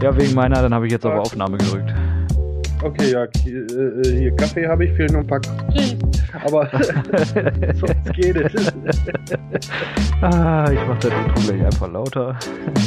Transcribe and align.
Ja, 0.00 0.16
wegen 0.16 0.34
meiner, 0.34 0.62
dann 0.62 0.72
habe 0.72 0.86
ich 0.86 0.92
jetzt 0.92 1.04
auf 1.04 1.14
Aufnahme 1.18 1.58
gedrückt. 1.58 1.92
Okay, 2.82 3.10
ja, 3.10 3.26
hier, 3.42 3.66
äh, 3.68 4.18
hier 4.18 4.36
Kaffee 4.36 4.68
habe 4.68 4.84
ich, 4.84 4.92
fehlen 4.92 5.12
noch 5.12 5.20
ein 5.20 5.26
paar 5.26 5.40
Cookies. 5.40 5.96
Aber 6.44 6.70
sonst 7.74 8.12
geht 8.14 8.36
es. 8.36 8.72
ah, 10.22 10.70
ich 10.70 10.86
mache 10.86 10.98
das 11.00 11.12
Intro 11.12 11.40
gleich 11.52 11.64
einfach 11.64 11.90
lauter. 11.90 12.38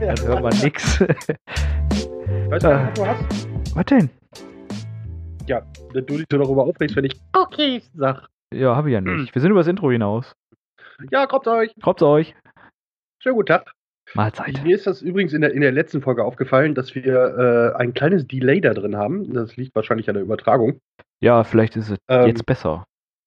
dann 0.00 0.26
hört 0.26 0.42
man 0.42 0.58
nix. 0.60 1.00
Weißt 1.00 2.64
du, 2.64 2.68
Ah. 2.68 2.88
was 2.88 2.94
du 2.94 3.06
hast? 3.06 3.48
Was 3.76 3.84
denn? 3.86 4.10
Ja, 5.46 5.60
dass 5.92 6.06
du 6.06 6.16
dich 6.16 6.26
so 6.28 6.38
darüber 6.38 6.64
aufregst, 6.64 6.96
wenn 6.96 7.04
ich 7.04 7.20
Cookies 7.36 7.88
sag. 7.94 8.26
Ja, 8.52 8.74
habe 8.74 8.88
ich 8.88 8.94
ja 8.94 9.00
nicht. 9.00 9.32
Wir 9.32 9.40
sind 9.40 9.52
über 9.52 9.60
das 9.60 9.68
Intro 9.68 9.92
hinaus. 9.92 10.34
Ja, 11.12 11.26
kommt 11.26 11.46
euch. 11.46 11.72
Haupt's 11.84 12.02
euch. 12.02 12.34
Schönen 13.20 13.36
guten 13.36 13.46
Tag. 13.46 13.73
Mahlzeit. 14.14 14.62
Mir 14.62 14.74
ist 14.76 14.86
das 14.86 15.02
übrigens 15.02 15.32
in 15.32 15.40
der, 15.40 15.52
in 15.52 15.60
der 15.60 15.72
letzten 15.72 16.00
Folge 16.02 16.24
aufgefallen, 16.24 16.74
dass 16.74 16.94
wir 16.94 17.74
äh, 17.76 17.80
ein 17.80 17.94
kleines 17.94 18.26
Delay 18.26 18.60
da 18.60 18.74
drin 18.74 18.96
haben. 18.96 19.32
Das 19.34 19.56
liegt 19.56 19.74
wahrscheinlich 19.74 20.08
an 20.08 20.14
der 20.14 20.22
Übertragung. 20.22 20.78
Ja, 21.20 21.44
vielleicht 21.44 21.76
ist 21.76 21.90
es 21.90 21.98
Ähm, 22.08 22.26
jetzt 22.28 22.46
besser. 22.46 22.84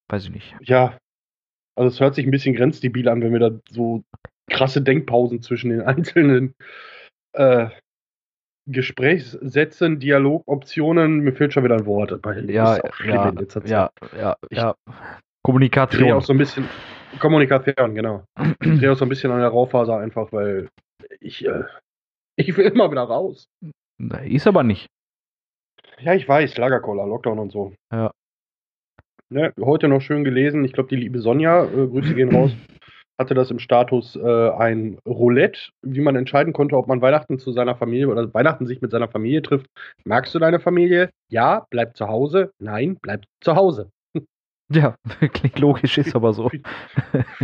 Weiß 0.10 0.24
ich 0.26 0.32
nicht. 0.32 0.56
Ja, 0.62 0.98
also 1.76 1.90
es 1.90 2.00
hört 2.00 2.16
sich 2.16 2.26
ein 2.26 2.32
bisschen 2.32 2.56
grenzdebil 2.56 3.10
an, 3.10 3.22
wenn 3.22 3.34
wir 3.34 3.40
da 3.40 3.52
so 3.70 4.04
krasse 4.50 4.82
Denkpausen 4.82 5.42
zwischen 5.42 5.70
den 5.70 5.82
einzelnen 5.84 6.54
äh, 7.34 7.68
Gesprächssätzen, 8.70 10.00
Dialogoptionen, 10.00 11.20
mir 11.20 11.32
fehlt 11.34 11.54
schon 11.54 11.64
wieder 11.64 11.76
ein 11.76 11.86
Wort. 11.86 12.12
Ja, 12.50 12.76
ist 12.76 12.84
auch 12.84 12.94
schlimm 12.94 13.16
ja, 13.16 13.32
ja, 13.66 13.90
ja, 14.18 14.36
Ich- 14.50 14.58
ja. 14.58 14.76
Ich 14.88 14.94
drehe 14.94 15.54
Kommunikation. 15.54 16.12
auch 16.12 16.24
so 16.24 16.34
ein 16.34 16.38
bisschen 16.38 16.68
Kommunikation, 17.20 17.96
genau. 17.96 18.26
Ich 18.38 18.58
drehe 18.80 18.92
auch 18.92 18.98
so 18.98 19.06
ein 19.06 19.10
bisschen 19.10 19.32
an 19.32 19.40
der 19.40 19.48
Raufaser 19.48 19.98
einfach, 19.98 20.34
weil 20.34 20.68
ich, 21.28 21.46
äh, 21.46 21.64
ich 22.36 22.56
will 22.58 22.66
immer 22.66 22.90
wieder 22.90 23.04
raus. 23.04 23.48
Ist 24.24 24.48
aber 24.48 24.64
nicht. 24.64 24.88
Ja, 26.00 26.14
ich 26.14 26.28
weiß, 26.28 26.58
Lagerkoller, 26.58 27.08
Lockdown 27.08 27.40
und 27.40 27.52
so. 27.52 27.74
Ja. 27.92 28.12
Ne, 29.30 29.52
heute 29.60 29.88
noch 29.88 30.02
schön 30.02 30.24
gelesen. 30.24 30.64
Ich 30.64 30.74
glaube, 30.74 30.90
die 30.90 30.96
liebe 30.96 31.20
Sonja, 31.20 31.66
äh, 31.66 31.88
Grüße 31.88 32.14
gehen 32.14 32.34
raus, 32.34 32.52
hatte 33.20 33.34
das 33.34 33.52
im 33.52 33.60
Status 33.60 34.16
äh, 34.16 34.50
ein 34.52 35.00
Roulette, 35.06 35.60
wie 35.82 36.00
man 36.02 36.16
entscheiden 36.16 36.54
konnte, 36.54 36.78
ob 36.78 36.88
man 36.88 37.02
Weihnachten 37.02 37.40
zu 37.40 37.52
seiner 37.52 37.76
Familie 37.76 38.08
oder 38.08 38.32
Weihnachten 38.34 38.68
sich 38.68 38.80
mit 38.80 38.92
seiner 38.92 39.10
Familie 39.10 39.42
trifft. 39.42 39.66
Magst 40.06 40.34
du 40.36 40.40
deine 40.40 40.60
Familie? 40.60 41.10
Ja, 41.30 41.66
bleib 41.72 41.98
zu 41.98 42.08
Hause. 42.08 42.52
Nein, 42.60 42.98
bleib 43.02 43.26
zu 43.42 43.56
Hause. 43.56 43.92
Ja, 44.70 44.96
klingt 45.34 45.60
logisch, 45.60 45.98
ist 45.98 46.16
aber 46.16 46.34
so. 46.34 46.50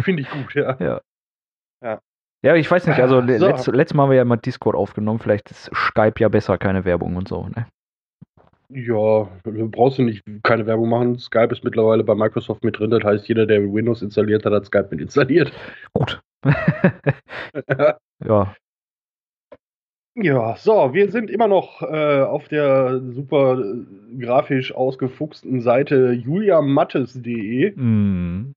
Finde 0.03 0.21
ich 0.21 0.29
gut, 0.29 0.53
ja. 0.55 0.77
Ja, 0.79 1.01
ich 2.55 2.69
weiß 2.69 2.87
nicht, 2.87 2.99
also 2.99 3.19
le- 3.21 3.39
So. 3.39 3.47
letzt, 3.47 3.67
letztes 3.67 3.95
Mal 3.95 4.03
haben 4.03 4.09
wir 4.11 4.17
ja 4.17 4.25
mal 4.25 4.35
Discord 4.37 4.75
aufgenommen, 4.75 5.19
vielleicht 5.19 5.49
ist 5.51 5.71
Skype 5.73 6.15
ja 6.19 6.27
besser, 6.29 6.57
keine 6.57 6.83
Werbung 6.85 7.15
und 7.15 7.27
so, 7.27 7.47
ne? 7.55 7.67
Ja, 8.69 9.27
brauchst 9.43 9.99
du 9.99 10.03
nicht 10.03 10.23
keine 10.41 10.65
Werbung 10.65 10.89
machen. 10.89 11.19
Skype 11.19 11.49
ist 11.51 11.63
mittlerweile 11.63 12.03
bei 12.03 12.15
Microsoft 12.15 12.63
mit 12.63 12.79
drin. 12.79 12.89
Das 12.89 13.03
heißt, 13.03 13.27
jeder, 13.27 13.45
der 13.45 13.61
Windows 13.61 14.01
installiert 14.01 14.45
hat, 14.45 14.53
hat 14.53 14.65
Skype 14.65 14.87
mit 14.89 14.99
installiert. 14.99 15.51
Gut. 15.93 16.19
ja, 18.25 18.55
Ja, 20.15 20.55
so, 20.57 20.93
wir 20.93 21.11
sind 21.11 21.29
immer 21.29 21.47
noch 21.47 21.81
äh, 21.83 22.21
auf 22.21 22.47
der 22.47 22.99
super 23.11 23.63
grafisch 24.19 24.73
ausgefuchsten 24.73 25.61
Seite 25.61 26.11
juliamattes.de 26.11 27.75
mm, 27.75 28.53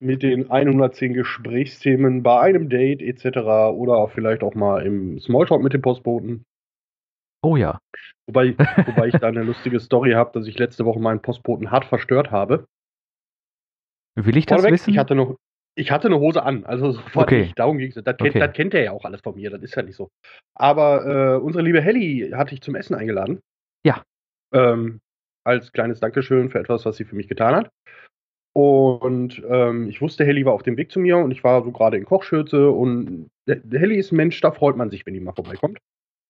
mit 0.00 0.22
den 0.22 0.50
110 0.50 1.14
Gesprächsthemen 1.14 2.22
bei 2.22 2.40
einem 2.40 2.68
Date 2.68 3.00
etc. 3.02 3.38
oder 3.72 4.08
vielleicht 4.08 4.42
auch 4.42 4.54
mal 4.54 4.84
im 4.84 5.18
Smalltalk 5.18 5.62
mit 5.62 5.72
dem 5.72 5.82
Postboten. 5.82 6.44
oh 7.44 7.56
ja. 7.56 7.78
Wobei, 8.26 8.54
wobei 8.86 9.08
ich 9.08 9.14
da 9.16 9.28
eine 9.28 9.42
lustige 9.42 9.80
Story 9.80 10.12
habe, 10.12 10.30
dass 10.32 10.46
ich 10.46 10.58
letzte 10.58 10.84
Woche 10.84 10.98
meinen 11.00 11.20
Postboten 11.20 11.70
hart 11.70 11.84
verstört 11.84 12.30
habe. 12.30 12.66
Will 14.16 14.36
ich 14.36 14.46
das 14.46 14.56
Vorneweg, 14.56 14.74
wissen? 14.80 14.90
Ich 14.90 14.98
hatte 14.98 15.14
noch, 15.14 15.36
ich 15.76 15.90
hatte 15.90 16.06
eine 16.08 16.18
Hose 16.18 16.42
an, 16.42 16.64
also 16.64 16.92
sofort 16.92 17.26
Okay. 17.28 17.42
nicht. 17.42 17.58
Darum 17.58 17.78
ging 17.78 17.88
es. 17.88 17.94
Das, 17.94 18.04
kennt- 18.16 18.30
Okay. 18.30 18.38
das 18.38 18.52
kennt 18.52 18.74
er 18.74 18.82
ja 18.84 18.92
auch 18.92 19.04
alles 19.04 19.20
von 19.22 19.34
mir, 19.34 19.50
das 19.50 19.62
ist 19.62 19.74
ja 19.74 19.82
nicht 19.82 19.96
so. 19.96 20.08
Aber 20.56 21.04
äh, 21.06 21.36
unsere 21.38 21.64
liebe 21.64 21.80
Helly 21.82 22.30
hatte 22.34 22.54
ich 22.54 22.60
zum 22.62 22.74
Essen 22.76 22.94
eingeladen. 22.94 23.40
Ja. 23.84 24.02
Ähm, 24.54 25.00
als 25.44 25.72
kleines 25.72 26.00
Dankeschön 26.00 26.48
für 26.50 26.60
etwas, 26.60 26.84
was 26.86 26.96
sie 26.96 27.04
für 27.04 27.16
mich 27.16 27.28
getan 27.28 27.54
hat. 27.56 27.70
Und 28.54 29.42
ähm, 29.48 29.88
ich 29.88 30.00
wusste, 30.00 30.24
Helly 30.24 30.46
war 30.46 30.52
auf 30.52 30.62
dem 30.62 30.76
Weg 30.76 30.92
zu 30.92 31.00
mir 31.00 31.18
und 31.18 31.32
ich 31.32 31.42
war 31.42 31.64
so 31.64 31.72
gerade 31.72 31.96
in 31.96 32.04
Kochschürze 32.04 32.70
und 32.70 33.28
Helly 33.46 33.96
ist 33.96 34.12
ein 34.12 34.16
Mensch, 34.16 34.40
da 34.40 34.52
freut 34.52 34.76
man 34.76 34.90
sich, 34.90 35.04
wenn 35.04 35.14
die 35.14 35.20
mal 35.20 35.32
vorbeikommt. 35.32 35.78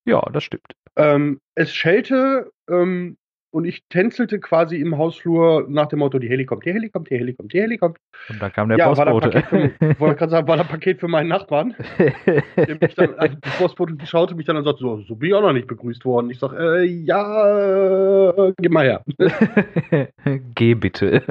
ja, 0.07 0.23
das 0.33 0.45
stimmt. 0.45 0.73
Ähm, 0.97 1.41
es 1.55 1.75
schellte 1.75 2.51
ähm, 2.69 3.19
und 3.55 3.65
ich 3.67 3.85
tänzelte 3.89 4.41
quasi 4.41 4.77
im 4.81 4.99
Hausflur 4.99 5.67
nach 5.69 5.87
dem 5.87 6.01
Motto, 6.01 6.19
die 6.19 6.29
Heli 6.29 6.45
kommt, 6.45 6.65
die 6.67 6.73
Heli 6.73 6.91
kommt, 6.91 7.09
die 7.09 7.17
Heli 7.17 7.35
kommt, 7.35 7.53
die 7.53 7.61
Heli 7.61 7.79
kommt. 7.79 7.99
Und 8.29 8.43
da 8.43 8.51
kam 8.51 8.69
der 8.69 8.79
Ja, 8.79 8.89
Postbote. 8.89 9.31
Wollte 10.01 10.17
gerade 10.17 10.31
sagen, 10.31 10.49
war 10.49 10.57
das 10.57 10.67
Paket 10.67 10.99
für 10.99 11.07
meinen 11.07 11.29
Nachbarn. 11.29 11.77
Der 12.57 12.77
mich 12.81 12.95
dann, 12.97 13.15
also 13.15 13.37
die 13.37 13.51
Postbote 13.59 13.97
schaute 14.07 14.35
mich 14.35 14.47
dann 14.47 14.57
und 14.57 14.65
sagte, 14.65 14.81
so, 14.81 15.01
so 15.03 15.15
bin 15.15 15.29
ich 15.29 15.35
auch 15.35 15.41
noch 15.43 15.53
nicht 15.53 15.69
begrüßt 15.69 16.05
worden. 16.05 16.31
Ich 16.31 16.41
sage, 16.41 16.57
äh, 16.81 16.85
ja, 16.85 18.33
geh 18.59 18.69
mal 18.69 18.85
her. 18.85 19.05
Geh 20.57 20.75
bitte. 20.75 21.23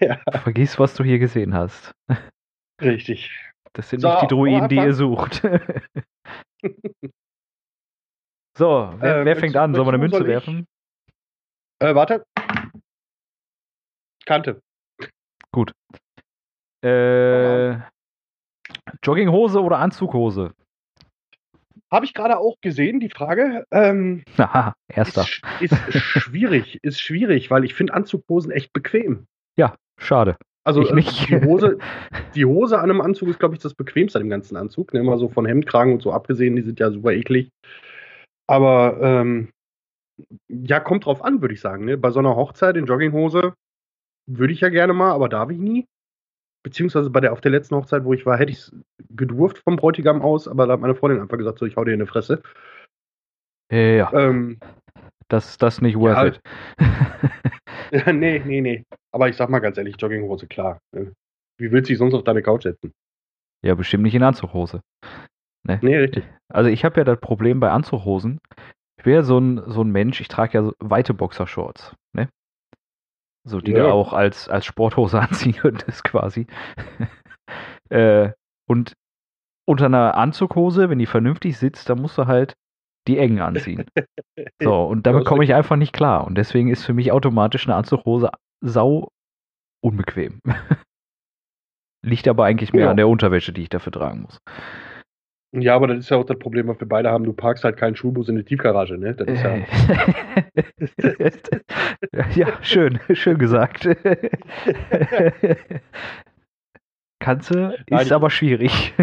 ja, 0.00 0.18
Vergiss, 0.42 0.78
was 0.78 0.94
du 0.94 1.04
hier 1.04 1.18
gesehen 1.18 1.52
hast. 1.54 1.92
richtig. 2.80 3.30
Das 3.74 3.90
sind 3.90 4.00
So, 4.00 4.08
nicht 4.08 4.22
die 4.22 4.26
Druiden, 4.28 4.68
die 4.68 4.76
ihr 4.76 4.94
sucht. 4.94 5.42
so, 8.56 8.94
wer, 8.98 9.18
Äh, 9.20 9.24
wer 9.26 9.36
fängt 9.36 9.56
an? 9.56 9.74
Sollen 9.74 9.86
wir 9.86 9.90
eine 9.92 9.98
Münze 9.98 10.18
soll 10.18 10.26
werfen? 10.26 10.66
Äh, 11.80 11.94
warte. 11.94 12.24
Kante. 14.24 14.60
Äh, 16.84 17.78
Jogginghose 19.02 19.60
oder 19.60 19.78
Anzughose? 19.78 20.52
Habe 21.90 22.04
ich 22.04 22.12
gerade 22.12 22.38
auch 22.38 22.56
gesehen, 22.60 23.00
die 23.00 23.08
Frage. 23.08 23.64
Ähm, 23.70 24.22
Haha, 24.38 24.74
erster. 24.88 25.26
ist, 25.60 25.72
ist 25.88 26.02
schwierig, 26.02 26.78
ist 26.82 27.00
schwierig, 27.00 27.50
weil 27.50 27.64
ich 27.64 27.74
finde 27.74 27.94
Anzughosen 27.94 28.50
echt 28.50 28.72
bequem. 28.72 29.26
Schade. 29.98 30.36
Also 30.64 30.82
äh, 30.82 31.02
die 31.02 31.40
Hose, 31.44 31.78
die 32.34 32.44
Hose 32.44 32.78
an 32.78 32.90
einem 32.90 33.00
Anzug 33.00 33.28
ist, 33.28 33.38
glaube 33.38 33.54
ich, 33.54 33.60
das 33.60 33.74
bequemste 33.74 34.18
an 34.18 34.24
dem 34.24 34.30
ganzen 34.30 34.56
Anzug. 34.56 34.92
Ne? 34.92 35.02
Mal 35.02 35.18
so 35.18 35.28
von 35.28 35.46
Hemdkragen 35.46 35.94
und 35.94 36.02
so 36.02 36.12
abgesehen, 36.12 36.56
die 36.56 36.62
sind 36.62 36.78
ja 36.78 36.90
super 36.90 37.12
eklig. 37.12 37.50
Aber 38.46 38.98
ähm, 39.02 39.50
ja, 40.48 40.80
kommt 40.80 41.06
drauf 41.06 41.22
an, 41.24 41.40
würde 41.40 41.54
ich 41.54 41.60
sagen. 41.60 41.84
Ne? 41.84 41.96
Bei 41.96 42.10
so 42.10 42.18
einer 42.18 42.36
Hochzeit 42.36 42.76
in 42.76 42.86
Jogginghose 42.86 43.54
würde 44.26 44.52
ich 44.52 44.60
ja 44.60 44.68
gerne 44.68 44.92
mal, 44.92 45.12
aber 45.12 45.28
darf 45.28 45.50
ich 45.50 45.58
nie. 45.58 45.86
Beziehungsweise 46.64 47.10
bei 47.10 47.20
der 47.20 47.32
auf 47.32 47.40
der 47.40 47.52
letzten 47.52 47.76
Hochzeit, 47.76 48.04
wo 48.04 48.12
ich 48.12 48.26
war, 48.26 48.36
hätte 48.36 48.52
ich 48.52 48.58
es 48.58 48.72
gedurft 49.10 49.58
vom 49.58 49.76
Bräutigam 49.76 50.22
aus, 50.22 50.48
aber 50.48 50.66
da 50.66 50.74
hat 50.74 50.80
meine 50.80 50.94
Freundin 50.94 51.20
einfach 51.20 51.38
gesagt, 51.38 51.58
so 51.58 51.66
ich 51.66 51.76
hau 51.76 51.84
dir 51.84 51.94
in 51.94 52.00
die 52.00 52.06
Fresse. 52.06 52.42
Ja, 53.70 54.10
Ähm, 54.12 54.58
das 55.28 55.58
das 55.58 55.80
nicht 55.82 55.96
worth 55.96 56.16
ja, 56.16 56.26
it. 56.26 56.40
Ja, 57.90 58.12
nee, 58.12 58.42
nee, 58.44 58.60
nee. 58.60 58.84
Aber 59.12 59.28
ich 59.28 59.36
sag 59.36 59.48
mal 59.48 59.60
ganz 59.60 59.78
ehrlich, 59.78 59.96
Jogginghose, 59.98 60.46
klar. 60.46 60.78
ne? 60.94 61.12
Wie 61.58 61.72
willst 61.72 61.88
du 61.88 61.92
dich 61.92 61.98
sonst 61.98 62.14
auf 62.14 62.24
deine 62.24 62.42
Couch 62.42 62.64
setzen? 62.64 62.92
ja, 63.64 63.74
bestimmt 63.74 64.04
nicht 64.04 64.14
in 64.14 64.22
Anzughose. 64.22 64.82
Nee, 65.82 65.96
richtig. 65.96 66.24
Also 66.48 66.70
ich 66.70 66.84
habe 66.84 66.98
ja 67.00 67.04
das 67.04 67.20
Problem 67.20 67.60
bei 67.60 67.70
Anzughosen. 67.70 68.40
Ich 68.98 69.04
bin 69.04 69.14
ja 69.14 69.22
so 69.22 69.38
ein, 69.38 69.62
so 69.70 69.82
ein 69.82 69.90
Mensch, 69.90 70.20
ich 70.20 70.28
trage 70.28 70.54
ja 70.58 70.64
so 70.64 70.72
weite 70.80 71.14
Boxershorts, 71.14 71.94
ne? 72.14 72.28
So, 73.44 73.60
die 73.60 73.70
Ja. 73.72 73.84
du 73.84 73.92
auch 73.92 74.12
als, 74.12 74.48
als 74.48 74.66
Sporthose 74.66 75.20
anziehen 75.52 75.54
könntest, 75.54 76.04
quasi. 76.04 76.46
äh, 77.90 78.30
und 78.68 78.92
unter 79.66 79.86
einer 79.86 80.16
Anzughose, 80.16 80.90
wenn 80.90 80.98
die 80.98 81.06
vernünftig 81.06 81.56
sitzt, 81.58 81.88
dann 81.88 82.00
musst 82.00 82.18
du 82.18 82.26
halt 82.26 82.54
die 83.06 83.18
engen 83.18 83.40
anziehen. 83.40 83.86
So, 84.62 84.84
und 84.84 85.06
damit 85.06 85.24
komme 85.24 85.42
ich 85.44 85.54
einfach 85.54 85.76
nicht 85.76 85.92
klar. 85.92 86.24
Und 86.24 86.36
deswegen 86.36 86.68
ist 86.68 86.84
für 86.84 86.94
mich 86.94 87.10
automatisch 87.10 87.66
eine 87.66 87.74
Anzughose 87.74 88.30
sau 88.60 89.08
unbequem. 89.80 90.40
Liegt 92.04 92.28
aber 92.28 92.44
eigentlich 92.44 92.72
mehr 92.72 92.84
Ja. 92.84 92.90
an 92.90 92.96
der 92.96 93.08
Unterwäsche, 93.08 93.52
die 93.52 93.62
ich 93.62 93.68
dafür 93.68 93.92
tragen 93.92 94.22
muss. 94.22 94.38
Ja, 95.52 95.74
aber 95.76 95.86
das 95.86 95.98
ist 96.00 96.10
ja 96.10 96.18
auch 96.18 96.24
das 96.26 96.38
Problem, 96.38 96.68
was 96.68 96.78
wir 96.78 96.86
beide 96.88 97.10
haben. 97.10 97.24
Du 97.24 97.32
parkst 97.32 97.64
halt 97.64 97.76
keinen 97.78 97.96
Schulbus 97.96 98.28
in 98.28 98.36
die 98.36 98.44
Tiefgarage, 98.44 98.98
ne? 98.98 99.14
Das 99.14 99.26
ist 99.28 99.42
ja. 99.42 99.56
Ja, 102.34 102.48
schön, 102.62 103.00
schön 103.14 103.38
gesagt. 103.38 103.88
Kannst 107.20 107.50
du, 107.50 107.54
Nein, 107.58 107.84
ist 107.88 108.06
ich- 108.06 108.12
aber 108.12 108.30
schwierig. 108.30 108.94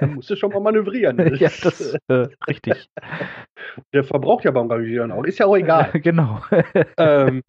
da 0.00 0.06
musst 0.14 0.30
du 0.30 0.36
schon 0.36 0.52
mal 0.52 0.60
manövrieren. 0.60 1.16
ne? 1.16 1.34
ja, 1.36 1.50
das 1.62 1.96
äh, 2.08 2.28
richtig. 2.46 2.88
Der 3.92 4.04
verbraucht 4.04 4.44
ja 4.44 4.52
beim 4.52 4.70
Rangieren 4.70 5.10
auch. 5.10 5.24
Ist 5.24 5.38
ja 5.40 5.46
auch 5.46 5.56
egal. 5.56 5.90
genau. 5.94 6.40
ähm, 6.98 7.42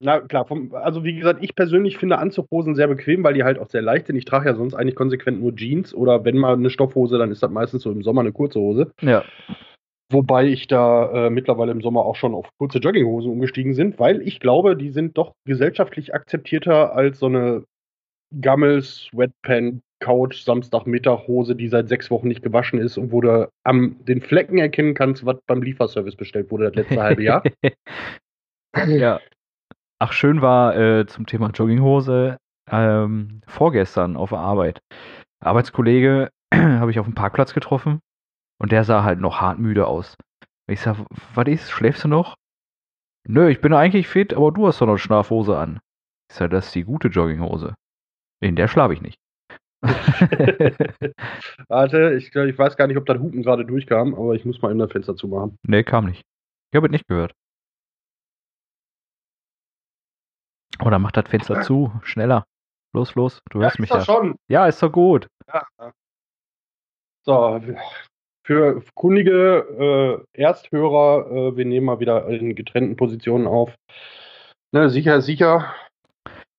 Na 0.00 0.20
klar, 0.20 0.46
vom, 0.46 0.72
also 0.74 1.02
wie 1.02 1.16
gesagt, 1.16 1.42
ich 1.42 1.56
persönlich 1.56 1.98
finde 1.98 2.18
Anzughosen 2.18 2.76
sehr 2.76 2.86
bequem, 2.86 3.24
weil 3.24 3.34
die 3.34 3.42
halt 3.42 3.58
auch 3.58 3.68
sehr 3.68 3.82
leicht 3.82 4.06
sind. 4.06 4.16
Ich 4.16 4.24
trage 4.24 4.48
ja 4.48 4.54
sonst 4.54 4.74
eigentlich 4.74 4.94
konsequent 4.94 5.40
nur 5.40 5.54
Jeans 5.56 5.92
oder 5.92 6.24
wenn 6.24 6.36
mal 6.36 6.54
eine 6.54 6.70
Stoffhose, 6.70 7.18
dann 7.18 7.32
ist 7.32 7.42
das 7.42 7.50
meistens 7.50 7.82
so 7.82 7.90
im 7.90 8.02
Sommer 8.02 8.20
eine 8.20 8.32
kurze 8.32 8.60
Hose. 8.60 8.92
Ja. 9.00 9.24
Wobei 10.10 10.46
ich 10.46 10.68
da 10.68 11.26
äh, 11.26 11.30
mittlerweile 11.30 11.72
im 11.72 11.82
Sommer 11.82 12.04
auch 12.04 12.16
schon 12.16 12.34
auf 12.34 12.48
kurze 12.58 12.78
Jogginghosen 12.78 13.30
umgestiegen 13.30 13.74
sind, 13.74 13.98
weil 13.98 14.22
ich 14.22 14.40
glaube, 14.40 14.76
die 14.76 14.90
sind 14.90 15.18
doch 15.18 15.32
gesellschaftlich 15.44 16.14
akzeptierter 16.14 16.94
als 16.94 17.18
so 17.18 17.26
eine 17.26 17.64
Gammel, 18.40 18.82
Sweatpant, 18.82 19.82
Couch, 20.00 20.44
Samstagmittag 20.44 21.26
Hose, 21.26 21.56
die 21.56 21.68
seit 21.68 21.88
sechs 21.88 22.10
Wochen 22.10 22.28
nicht 22.28 22.42
gewaschen 22.42 22.78
ist 22.78 22.96
und 22.98 23.10
wo 23.10 23.20
du 23.20 23.50
am 23.64 23.96
den 24.04 24.20
Flecken 24.20 24.58
erkennen 24.58 24.94
kannst, 24.94 25.26
was 25.26 25.40
beim 25.46 25.60
Lieferservice 25.60 26.16
bestellt 26.16 26.50
wurde 26.50 26.66
das 26.66 26.74
letzte 26.74 27.02
halbe 27.02 27.22
Jahr. 27.22 27.42
ja. 28.86 29.20
Ach, 30.00 30.12
schön 30.12 30.42
war 30.42 30.76
äh, 30.76 31.06
zum 31.06 31.26
Thema 31.26 31.50
Jogginghose 31.50 32.38
ähm, 32.70 33.40
vorgestern 33.48 34.16
auf 34.16 34.30
der 34.30 34.38
Arbeit. 34.38 34.80
Arbeitskollege 35.40 36.30
habe 36.54 36.90
ich 36.92 37.00
auf 37.00 37.06
dem 37.06 37.16
Parkplatz 37.16 37.52
getroffen 37.52 37.98
und 38.60 38.70
der 38.70 38.84
sah 38.84 39.02
halt 39.02 39.18
noch 39.18 39.40
hartmüde 39.40 39.88
aus. 39.88 40.16
Ich 40.68 40.80
sag, 40.80 40.98
was 41.34 41.48
ist? 41.48 41.70
Schläfst 41.70 42.04
du 42.04 42.08
noch? 42.08 42.36
Nö, 43.26 43.48
ich 43.48 43.60
bin 43.60 43.72
eigentlich 43.72 44.06
fit, 44.06 44.34
aber 44.34 44.52
du 44.52 44.68
hast 44.68 44.80
doch 44.80 44.86
noch 44.86 44.98
Schlafhose 44.98 45.58
an. 45.58 45.80
Ich 46.30 46.36
sag, 46.36 46.50
das 46.50 46.66
ist 46.66 46.74
die 46.76 46.84
gute 46.84 47.08
Jogginghose. 47.08 47.74
In 48.40 48.54
der 48.54 48.68
schlafe 48.68 48.94
ich 48.94 49.02
nicht. 49.02 49.18
Warte, 51.68 52.14
ich, 52.14 52.34
ich 52.34 52.58
weiß 52.58 52.76
gar 52.76 52.86
nicht, 52.86 52.96
ob 52.96 53.06
das 53.06 53.18
Hupen 53.18 53.42
gerade 53.42 53.64
durchkam, 53.64 54.14
aber 54.14 54.34
ich 54.34 54.44
muss 54.44 54.62
mal 54.62 54.70
in 54.70 54.78
das 54.78 54.92
Fenster 54.92 55.16
zumachen. 55.16 55.56
Nee, 55.66 55.82
kam 55.82 56.06
nicht. 56.06 56.22
Ich 56.70 56.76
habe 56.76 56.86
es 56.86 56.92
nicht 56.92 57.08
gehört. 57.08 57.32
Oder 60.84 60.98
mach 60.98 61.12
das 61.12 61.28
Fenster 61.28 61.62
zu, 61.62 61.92
schneller. 62.02 62.44
Los, 62.94 63.14
los, 63.14 63.40
du 63.50 63.60
hörst 63.60 63.76
ja, 63.76 63.80
mich 63.82 63.90
ist 63.90 63.96
ja. 63.96 64.04
Schon. 64.04 64.36
Ja, 64.48 64.66
ist 64.66 64.82
doch 64.82 64.92
gut. 64.92 65.28
Ja. 65.52 65.92
So, 67.24 67.60
für 68.44 68.82
kundige 68.94 70.24
äh, 70.34 70.40
Ersthörer, 70.40 71.30
äh, 71.30 71.56
wir 71.56 71.64
nehmen 71.66 71.86
mal 71.86 72.00
wieder 72.00 72.26
in 72.28 72.54
getrennten 72.54 72.96
Positionen 72.96 73.46
auf. 73.46 73.74
Ne, 74.72 74.88
sicher, 74.88 75.20
sicher. 75.20 75.74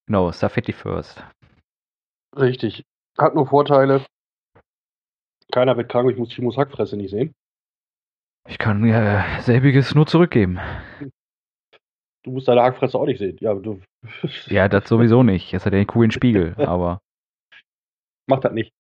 Genau, 0.05 0.31
Safety 0.31 0.73
first. 0.73 1.23
Richtig. 2.37 2.83
Hat 3.17 3.33
nur 3.33 3.47
Vorteile. 3.47 4.05
Keiner 5.51 5.77
wird 5.77 5.89
krank, 5.89 6.11
ich 6.11 6.17
muss 6.17 6.29
Timos 6.29 6.57
Hackfresse 6.57 6.95
nicht 6.95 7.09
sehen. 7.09 7.33
Ich 8.47 8.59
kann 8.59 8.81
mir 8.81 9.25
selbiges 9.41 9.95
nur 9.95 10.05
zurückgeben. 10.05 10.59
Du 12.23 12.31
musst 12.31 12.47
deine 12.47 12.61
Hackfresse 12.61 12.97
auch 12.97 13.05
nicht 13.05 13.19
sehen. 13.19 13.37
Ja, 13.39 13.53
du. 13.53 13.81
Ja, 14.47 14.67
das 14.67 14.87
sowieso 14.87 15.23
nicht. 15.23 15.51
Jetzt 15.51 15.65
hat 15.65 15.73
er 15.73 15.79
den 15.79 15.87
coolen 15.87 16.11
Spiegel, 16.11 16.53
aber. 16.57 16.99
Mach 18.27 18.39
das 18.39 18.53
nicht. 18.53 18.71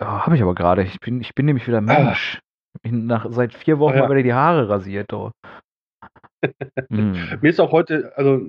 Ja, 0.00 0.26
habe 0.26 0.36
ich 0.36 0.42
aber 0.42 0.54
gerade. 0.54 0.82
Ich 0.82 1.00
bin, 1.00 1.20
ich 1.20 1.34
bin 1.34 1.46
nämlich 1.46 1.66
wieder 1.66 1.80
Mensch. 1.80 2.40
Ich 2.76 2.82
bin 2.90 3.06
nach, 3.06 3.26
seit 3.30 3.54
vier 3.54 3.78
Wochen 3.78 3.94
Ah, 3.94 3.96
ja. 3.96 4.02
mal 4.02 4.10
wieder 4.10 4.22
die 4.22 4.34
Haare 4.34 4.68
rasiert. 4.68 5.12
Oh. 5.12 5.30
Mir 6.90 7.42
ist 7.42 7.60
auch 7.60 7.72
heute, 7.72 8.12
also 8.16 8.40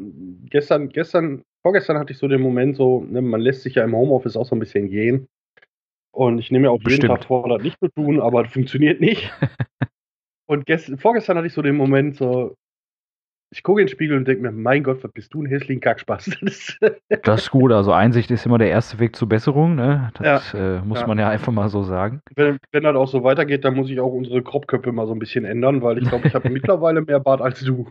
gestern, 0.49 0.89
gestern, 0.89 1.43
vorgestern 1.65 1.97
hatte 1.97 2.11
ich 2.11 2.17
so 2.17 2.27
den 2.27 2.41
Moment, 2.41 2.75
so, 2.75 3.01
ne, 3.03 3.21
man 3.21 3.39
lässt 3.39 3.63
sich 3.63 3.75
ja 3.75 3.83
im 3.85 3.95
Homeoffice 3.95 4.35
auch 4.35 4.45
so 4.45 4.55
ein 4.55 4.59
bisschen 4.59 4.89
gehen. 4.89 5.27
Und 6.11 6.39
ich 6.39 6.51
nehme 6.51 6.63
mir 6.63 6.71
auch 6.71 6.79
jeden 6.79 6.83
Bestimmt. 6.85 7.07
Tag 7.13 7.25
vor, 7.25 7.47
das 7.47 7.61
nicht 7.63 7.79
zu 7.79 7.87
tun, 7.89 8.19
aber 8.19 8.43
das 8.43 8.51
funktioniert 8.51 8.99
nicht. 8.99 9.31
und 10.47 10.65
gestern, 10.65 10.97
vorgestern 10.97 11.37
hatte 11.37 11.47
ich 11.47 11.53
so 11.53 11.61
den 11.61 11.77
Moment, 11.77 12.17
so, 12.17 12.55
ich 13.49 13.63
gucke 13.63 13.79
in 13.81 13.87
den 13.87 13.91
Spiegel 13.91 14.17
und 14.17 14.27
denke 14.27 14.41
mir, 14.43 14.51
mein 14.51 14.83
Gott, 14.83 15.03
was 15.03 15.11
bist 15.11 15.33
du 15.33 15.41
ein 15.41 15.45
hässlichen 15.45 15.79
Kackspaß. 15.81 16.29
Das 17.23 17.41
ist- 17.43 17.51
gut. 17.51 17.71
Also 17.71 17.91
Einsicht 17.93 18.29
ist 18.31 18.45
immer 18.45 18.57
der 18.57 18.69
erste 18.69 18.99
Weg 18.99 19.15
zur 19.15 19.29
Besserung. 19.29 19.75
Ne? 19.75 20.11
Das 20.15 20.53
äh, 20.53 20.79
muss 20.81 21.01
Ja. 21.01 21.07
man 21.07 21.17
ja 21.19 21.29
einfach 21.29 21.51
mal 21.53 21.69
so 21.69 21.83
sagen. 21.83 22.21
wenn, 22.35 22.57
wenn 22.71 22.83
das 22.83 22.95
auch 22.95 23.07
so 23.07 23.23
weitergeht, 23.23 23.63
dann 23.65 23.75
muss 23.75 23.89
ich 23.89 23.99
auch 23.99 24.11
unsere 24.11 24.41
Kropfköpfe 24.43 24.91
mal 24.91 25.07
so 25.07 25.13
ein 25.13 25.19
bisschen 25.19 25.45
ändern, 25.45 25.81
weil 25.81 25.97
ich 25.97 26.09
glaube, 26.09 26.27
ich 26.27 26.35
habe 26.35 26.49
mittlerweile 26.49 27.01
mehr 27.01 27.19
Bart 27.19 27.41
als 27.41 27.61
du. 27.61 27.89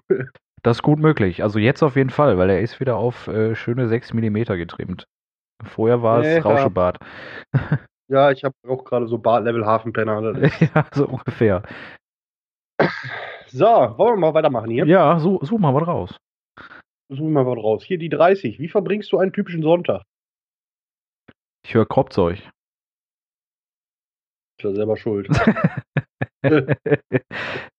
Das 0.63 0.79
ist 0.79 0.83
gut 0.83 0.99
möglich. 0.99 1.43
Also 1.43 1.59
jetzt 1.59 1.83
auf 1.83 1.97
jeden 1.97 2.11
Fall, 2.11 2.39
weil 2.39 2.51
er 2.51 2.61
ist 2.61 2.81
wieder 2.81 2.97
auf 2.97 3.29
äh, 3.29 3.55
schöne 3.55 3.89
6 3.89 4.13
mm 4.15 4.43
getrimmt. 4.45 5.07
Vorher 5.65 6.03
war 6.03 6.21
es 6.21 6.37
ja. 6.37 6.43
Rauschebart. 6.43 6.99
ja, 8.09 8.31
ich 8.31 8.45
habe 8.45 8.55
auch 8.69 8.85
gerade 8.85 9.07
so 9.07 9.17
Bartlevel 9.19 9.65
Hafenpenner. 9.65 10.39
Ja, 10.75 10.87
so 10.93 11.07
ungefähr. 11.09 11.63
So, 13.57 13.65
wollen 13.65 14.17
wir 14.17 14.21
mal 14.21 14.35
weitermachen 14.35 14.71
hier? 14.71 14.85
Ja, 14.85 15.19
so, 15.19 15.39
such 15.43 15.59
mal 15.59 15.73
was 15.73 15.87
raus. 15.87 16.19
Suchen 17.09 17.33
wir 17.33 17.43
mal 17.43 17.47
was 17.47 17.57
raus. 17.57 17.85
Hier 17.85 17.97
die 17.97 18.11
30. 18.11 18.59
Wie 18.59 18.69
verbringst 18.69 19.11
du 19.13 19.19
einen 19.19 19.33
typischen 19.33 19.63
Sonntag? 19.63 20.03
Ich 21.65 21.73
höre 21.73 21.87
Kropfzeug. 21.87 22.37
Ist 24.59 24.63
ja 24.63 24.73
selber 24.75 24.99
schuld. 24.99 25.31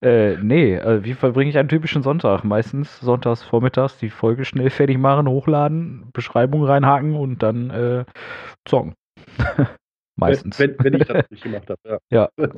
äh, 0.02 0.38
nee, 0.38 0.74
äh, 0.74 1.04
wie 1.04 1.14
verbringe 1.14 1.52
ich 1.52 1.60
einen 1.60 1.70
typischen 1.70 2.02
Sonntag? 2.02 2.44
Meistens 2.44 3.00
sonntags 3.00 3.44
vormittags 3.44 4.00
die 4.00 4.10
Folge 4.10 4.46
schnell 4.46 4.72
fertig 4.72 4.98
machen, 4.98 5.28
hochladen, 5.28 6.10
Beschreibung 6.12 6.64
reinhaken 6.64 7.14
und 7.14 7.44
dann 7.44 7.70
äh, 7.70 8.06
zocken. 8.66 8.96
Meistens. 10.16 10.58
Wenn, 10.58 10.76
wenn, 10.80 10.94
wenn 10.94 11.02
ich 11.02 11.08
das 11.08 11.26
nicht 11.30 11.44
gemacht 11.44 11.70
habe, 11.70 12.00
ja. 12.10 12.30
ja 12.36 12.50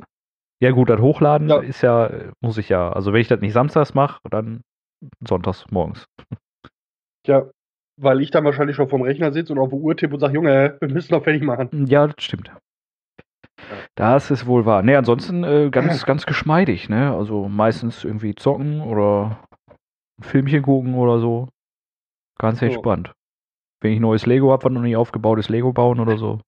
gut, 0.72 0.90
das 0.90 1.00
Hochladen 1.00 1.48
Ja. 1.48 1.58
ist 1.60 1.80
ja, 1.82 2.06
äh, 2.06 2.30
muss 2.42 2.58
ich 2.58 2.68
ja. 2.68 2.92
Also 2.92 3.12
wenn 3.12 3.20
ich 3.22 3.28
das 3.28 3.40
nicht 3.40 3.54
samstags 3.54 3.94
mache, 3.94 4.20
dann 4.30 4.60
sonntags 5.26 5.64
morgens. 5.70 6.04
Tja, 7.24 7.48
weil 7.98 8.20
ich 8.20 8.30
dann 8.30 8.44
wahrscheinlich 8.44 8.76
schon 8.76 8.88
vorm 8.88 9.02
Rechner 9.02 9.32
sitze 9.32 9.52
und 9.54 9.58
auf 9.58 9.70
die 9.70 9.76
Uhr 9.76 9.96
tippe 9.96 10.14
und 10.14 10.20
sage, 10.20 10.34
Junge, 10.34 10.76
wir 10.80 10.88
müssen 10.88 11.12
noch 11.14 11.24
fertig 11.24 11.42
machen. 11.42 11.86
Ja, 11.86 12.06
das 12.06 12.22
stimmt. 12.22 12.52
Das 13.94 14.30
ist 14.30 14.46
wohl 14.46 14.64
wahr. 14.66 14.82
Nee, 14.82 14.96
ansonsten 14.96 15.44
äh, 15.44 15.70
ganz, 15.70 16.04
ganz 16.06 16.26
geschmeidig, 16.26 16.88
ne? 16.88 17.14
Also 17.14 17.48
meistens 17.48 18.04
irgendwie 18.04 18.34
zocken 18.34 18.80
oder 18.82 19.38
ein 20.18 20.24
Filmchen 20.24 20.62
gucken 20.62 20.94
oder 20.94 21.20
so. 21.20 21.48
Ganz 22.38 22.58
So. 22.60 22.66
entspannt. 22.66 23.12
Wenn 23.82 23.92
ich 23.92 24.00
neues 24.00 24.26
Lego 24.26 24.52
habe, 24.52 24.64
was 24.64 24.72
noch 24.72 24.82
nicht 24.82 24.96
aufgebaut 24.96 25.38
ist, 25.38 25.48
Lego 25.48 25.72
bauen 25.72 26.00
oder 26.00 26.18
so. 26.18 26.40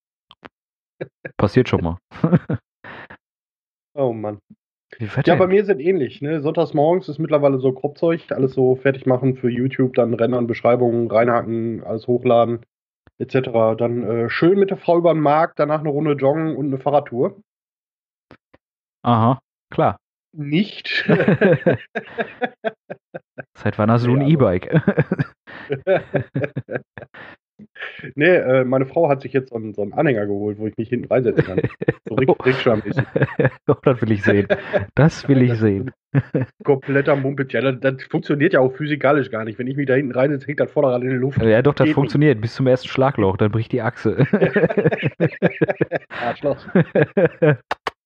Passiert 1.38 1.68
schon 1.68 1.82
mal. 1.82 1.98
Oh 3.94 4.12
Mann. 4.12 4.38
Ja, 5.24 5.36
bei 5.36 5.46
mir 5.46 5.64
sind 5.64 5.80
ähnlich. 5.80 6.20
Ne? 6.20 6.42
Sonntags 6.42 6.74
morgens 6.74 7.08
ist 7.08 7.18
mittlerweile 7.18 7.58
so 7.58 7.72
Kropfzeug, 7.72 8.30
alles 8.30 8.52
so 8.52 8.76
fertig 8.76 9.06
machen 9.06 9.36
für 9.36 9.48
YouTube, 9.48 9.94
dann 9.94 10.12
rendern, 10.12 10.46
Beschreibungen, 10.46 11.10
reinhaken, 11.10 11.82
alles 11.82 12.06
hochladen, 12.06 12.60
etc. 13.18 13.76
Dann 13.78 14.02
äh, 14.02 14.28
schön 14.28 14.58
mit 14.58 14.70
der 14.70 14.76
Frau 14.76 14.98
über 14.98 15.14
den 15.14 15.22
Markt, 15.22 15.58
danach 15.58 15.80
eine 15.80 15.88
Runde 15.88 16.12
joggen 16.12 16.56
und 16.56 16.66
eine 16.66 16.78
Fahrradtour. 16.78 17.40
Aha, 19.02 19.38
klar. 19.70 19.96
Nicht. 20.34 21.05
Seit 23.56 23.78
wann 23.78 23.90
hast 23.90 24.06
du 24.06 24.14
Nee, 24.17 24.24
ein 24.24 24.31
E-Bike? 24.31 24.69
nee, 28.14 28.26
äh, 28.26 28.64
meine 28.64 28.86
Frau 28.86 29.08
hat 29.08 29.22
sich 29.22 29.32
jetzt 29.32 29.50
so 29.50 29.56
einen, 29.56 29.74
so 29.74 29.82
einen 29.82 29.92
Anhänger 29.92 30.26
geholt, 30.26 30.58
wo 30.58 30.66
ich 30.66 30.76
mich 30.76 30.88
hinten 30.88 31.06
reinsetzen 31.06 31.44
kann. 31.44 31.60
So 32.08 32.14
Rick, 32.14 32.28
oh, 33.66 33.74
das 33.82 34.02
will 34.02 34.12
ich 34.12 34.22
sehen. 34.22 34.46
Das 34.94 35.28
will 35.28 35.42
ich 35.42 35.54
sehen. 35.58 35.90
Kompletter 36.64 37.16
Mumpitz. 37.16 37.52
Ja, 37.52 37.60
das, 37.60 37.81
das 37.81 38.04
funktioniert 38.04 38.52
ja 38.52 38.60
auch 38.60 38.72
physikalisch 38.74 39.31
gar 39.31 39.44
nicht. 39.44 39.58
Wenn 39.58 39.66
ich 39.66 39.76
mich 39.76 39.86
da 39.86 39.94
hinten 39.94 40.12
reinsetze, 40.12 40.46
hängt 40.46 40.60
das 40.60 40.70
Vorderrad 40.70 41.02
in 41.02 41.08
der 41.08 41.19
Luft. 41.19 41.42
Ja, 41.42 41.62
doch, 41.62 41.74
das 41.74 41.86
Geht 41.86 41.94
funktioniert. 41.94 42.40
Bis 42.40 42.54
zum 42.54 42.66
ersten 42.66 42.88
Schlagloch, 42.88 43.36
dann 43.36 43.50
bricht 43.50 43.72
die 43.72 43.82
Achse. 43.82 44.26
Arschloch. 46.20 46.58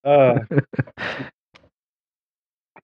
Ah. 0.02 0.40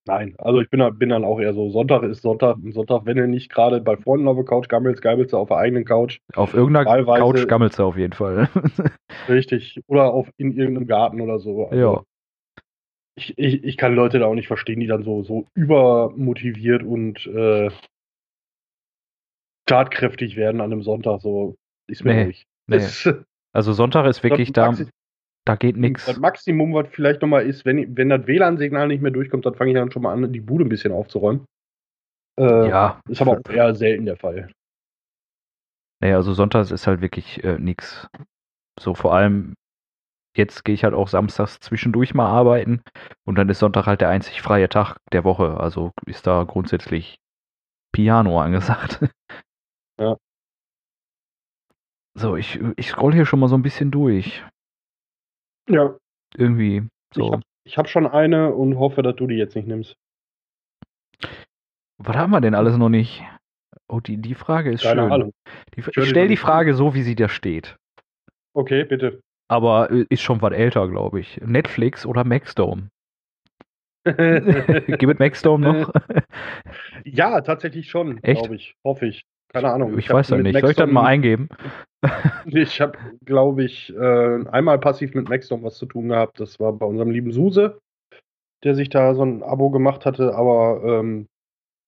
Nein, 0.05 0.35
also 0.39 0.61
ich 0.61 0.69
bin, 0.69 0.83
bin 0.99 1.11
dann 1.11 1.25
auch 1.25 1.39
eher 1.39 1.55
so, 1.55 1.71
Sonntag 1.71 2.03
ist 2.03 2.23
Sonntag, 2.23 2.57
Sonntag, 2.71 3.03
wenn 3.05 3.17
du 3.17 3.29
nicht 3.29 3.51
gerade 3.53 3.81
bei 3.81 3.97
Freunden 3.97 4.27
auf 4.27 4.35
der 4.37 4.45
Couch 4.45 4.69
gammelst, 4.69 5.01
gammelst 5.01 5.33
du 5.33 5.37
auf 5.39 5.49
der 5.49 5.59
eigenen 5.59 5.85
Couch, 5.85 6.19
Auf 6.35 6.55
irgendeiner 6.55 6.89
Teilweise- 6.91 7.21
Couch 7.21 7.47
gammelst 7.49 7.79
du 7.79 7.85
auf 7.85 7.97
jeden 7.97 8.13
Fall. 8.13 8.49
richtig, 9.29 9.81
oder 9.87 10.13
auf, 10.13 10.29
in 10.39 10.57
irgendeinem 10.57 10.89
Garten 10.89 11.21
oder 11.21 11.39
so. 11.39 11.67
Also 11.69 11.77
ja. 11.81 12.03
Ich, 13.15 13.39
ich, 13.39 13.63
ich 13.63 13.77
kann 13.77 13.95
Leute 13.95 14.19
da 14.19 14.27
auch 14.27 14.35
nicht 14.35 14.49
verstehen, 14.49 14.81
die 14.81 14.87
dann 14.89 15.05
so, 15.05 15.23
so 15.23 15.45
übermotiviert 15.55 16.83
und 16.83 17.25
äh, 17.27 17.71
tatkräftig 19.67 20.37
werden 20.37 20.61
an 20.61 20.73
einem 20.73 20.83
Sonntag, 20.83 21.21
so 21.21 21.57
ist 21.87 22.05
mir 22.05 22.15
Nee, 22.15 22.23
ruhig. 22.25 22.45
nee. 22.69 22.79
Also 23.55 23.75
Sonntag 23.75 24.07
ist 24.07 24.23
wirklich 24.25 24.51
da, 24.53 24.73
da 25.45 25.57
geht 25.57 25.77
nichts. 25.77 26.07
Das 26.07 26.19
Maximum, 26.19 26.75
was 26.75 26.89
vielleicht 26.91 27.23
nochmal 27.23 27.47
ist, 27.47 27.65
wenn, 27.65 27.97
wenn 27.97 28.09
das 28.09 28.27
WLAN-Signal 28.27 28.89
nicht 28.89 29.03
mehr 29.03 29.11
durchkommt, 29.11 29.45
dann 29.47 29.55
fange 29.55 29.71
ich 29.73 29.77
dann 29.77 29.91
schon 29.91 30.03
mal 30.03 30.13
an, 30.13 30.33
die 30.33 30.41
Bude 30.41 30.65
ein 30.65 30.69
bisschen 30.69 30.93
aufzuräumen. 30.93 31.45
Äh, 32.39 32.69
Ja, 32.69 33.01
Ist 33.09 33.21
aber 33.21 33.33
auch 33.39 33.51
eher 33.51 33.75
selten 33.75 34.07
der 34.07 34.17
Fall. 34.17 34.51
nee, 36.01 36.13
also 36.13 36.33
Sonntags 36.33 36.71
ist 36.71 36.87
halt 36.87 37.01
wirklich 37.01 37.43
äh, 37.45 37.59
nix. 37.59 38.09
So 38.81 38.95
vor 38.95 39.15
allem, 39.15 39.55
jetzt 40.37 40.65
gehe 40.65 40.75
ich 40.75 40.85
halt 40.85 40.95
auch 40.95 41.09
samstags 41.09 41.61
zwischendurch 41.61 42.15
mal 42.15 42.29
arbeiten 42.29 42.83
und 43.27 43.37
dann 43.37 43.49
ist 43.49 43.59
Sonntag 43.59 43.87
halt 43.87 44.01
der 44.01 44.09
einzig 44.09 44.43
freie 44.43 44.69
Tag 44.69 44.97
der 45.13 45.25
Woche. 45.25 45.59
Also 45.61 45.93
ist 46.07 46.27
da 46.27 46.45
grundsätzlich 46.45 47.19
Piano 47.93 48.41
angesagt. 48.41 49.01
Ja. 49.99 50.17
So, 52.15 52.37
ich, 52.37 52.61
ich 52.77 52.89
scroll 52.91 53.13
hier 53.15 53.27
schon 53.27 53.41
mal 53.41 53.49
so 53.49 53.55
ein 53.55 53.63
bisschen 53.63 53.91
durch. 53.91 54.43
Ja, 55.69 55.97
Irgendwie 56.37 56.77
ich 56.79 56.89
so. 57.15 57.33
habe 57.33 57.43
ich 57.65 57.79
hab 57.79 57.89
schon 57.89 58.07
eine 58.07 58.55
und 58.55 58.79
hoffe, 58.79 59.03
dass 59.03 59.17
du 59.17 59.27
die 59.27 59.37
jetzt 59.37 59.55
nicht 59.55 59.69
nimmst. 59.69 59.95
Was 61.99 62.17
haben 62.17 62.31
wir 62.33 62.41
denn 62.41 62.55
alles 62.55 62.77
noch 62.77 62.89
nicht? 62.89 63.23
Oh, 63.89 64.01
die, 64.01 64.17
die 64.17 64.35
Frage 64.35 64.73
ist 64.73 64.83
Keine 64.83 65.03
schön. 65.03 65.13
Ahnung. 65.13 65.33
Die, 65.77 65.81
ich 65.81 66.09
stelle 66.09 66.29
die. 66.29 66.37
Frage 66.37 66.75
so, 66.75 66.95
wie 66.95 67.03
sie 67.03 67.15
da 67.15 67.29
steht. 67.29 67.77
Okay, 68.55 68.85
bitte. 68.85 69.21
Aber 69.49 69.91
äh, 69.91 70.07
ist 70.09 70.23
schon 70.23 70.43
was 70.43 70.53
älter, 70.53 70.89
glaube 70.89 71.21
ich. 71.21 71.41
Netflix 71.43 72.05
oder 72.07 72.25
Maxdome? 72.25 72.89
Gibt 74.05 75.03
es 75.13 75.19
Maxdome 75.19 75.65
noch? 75.83 75.93
ja, 77.05 77.41
tatsächlich 77.43 77.89
schon, 77.89 78.17
glaube 78.21 78.57
ich. 78.57 78.75
Hoffe 78.85 79.07
ich. 79.07 79.23
Keine 79.53 79.71
Ahnung. 79.71 79.97
ich 79.99 80.09
hab 80.09 80.17
weiß 80.17 80.31
ja 80.31 80.37
mit 80.39 80.47
nicht. 80.47 80.61
Soll 80.61 80.71
ich 80.71 80.77
das 80.77 80.87
Maxdome- 80.89 80.93
mal 80.93 81.07
eingeben? 81.07 81.49
Ich 82.47 82.81
habe, 82.81 82.99
glaube 83.25 83.65
ich, 83.65 83.95
äh, 83.95 84.45
einmal 84.51 84.79
passiv 84.79 85.15
mit 85.15 85.29
Maxdom 85.29 85.63
was 85.63 85.77
zu 85.77 85.87
tun 85.87 86.09
gehabt. 86.09 86.41
Das 86.41 86.59
war 86.59 86.73
bei 86.73 86.87
unserem 86.87 87.11
lieben 87.11 87.33
Suse, 87.33 87.79
der 88.65 88.75
sich 88.75 88.89
da 88.89 89.15
so 89.15 89.25
ein 89.25 89.43
Abo 89.43 89.71
gemacht 89.71 90.05
hatte. 90.05 90.35
Aber 90.35 90.83
ähm, 90.85 91.27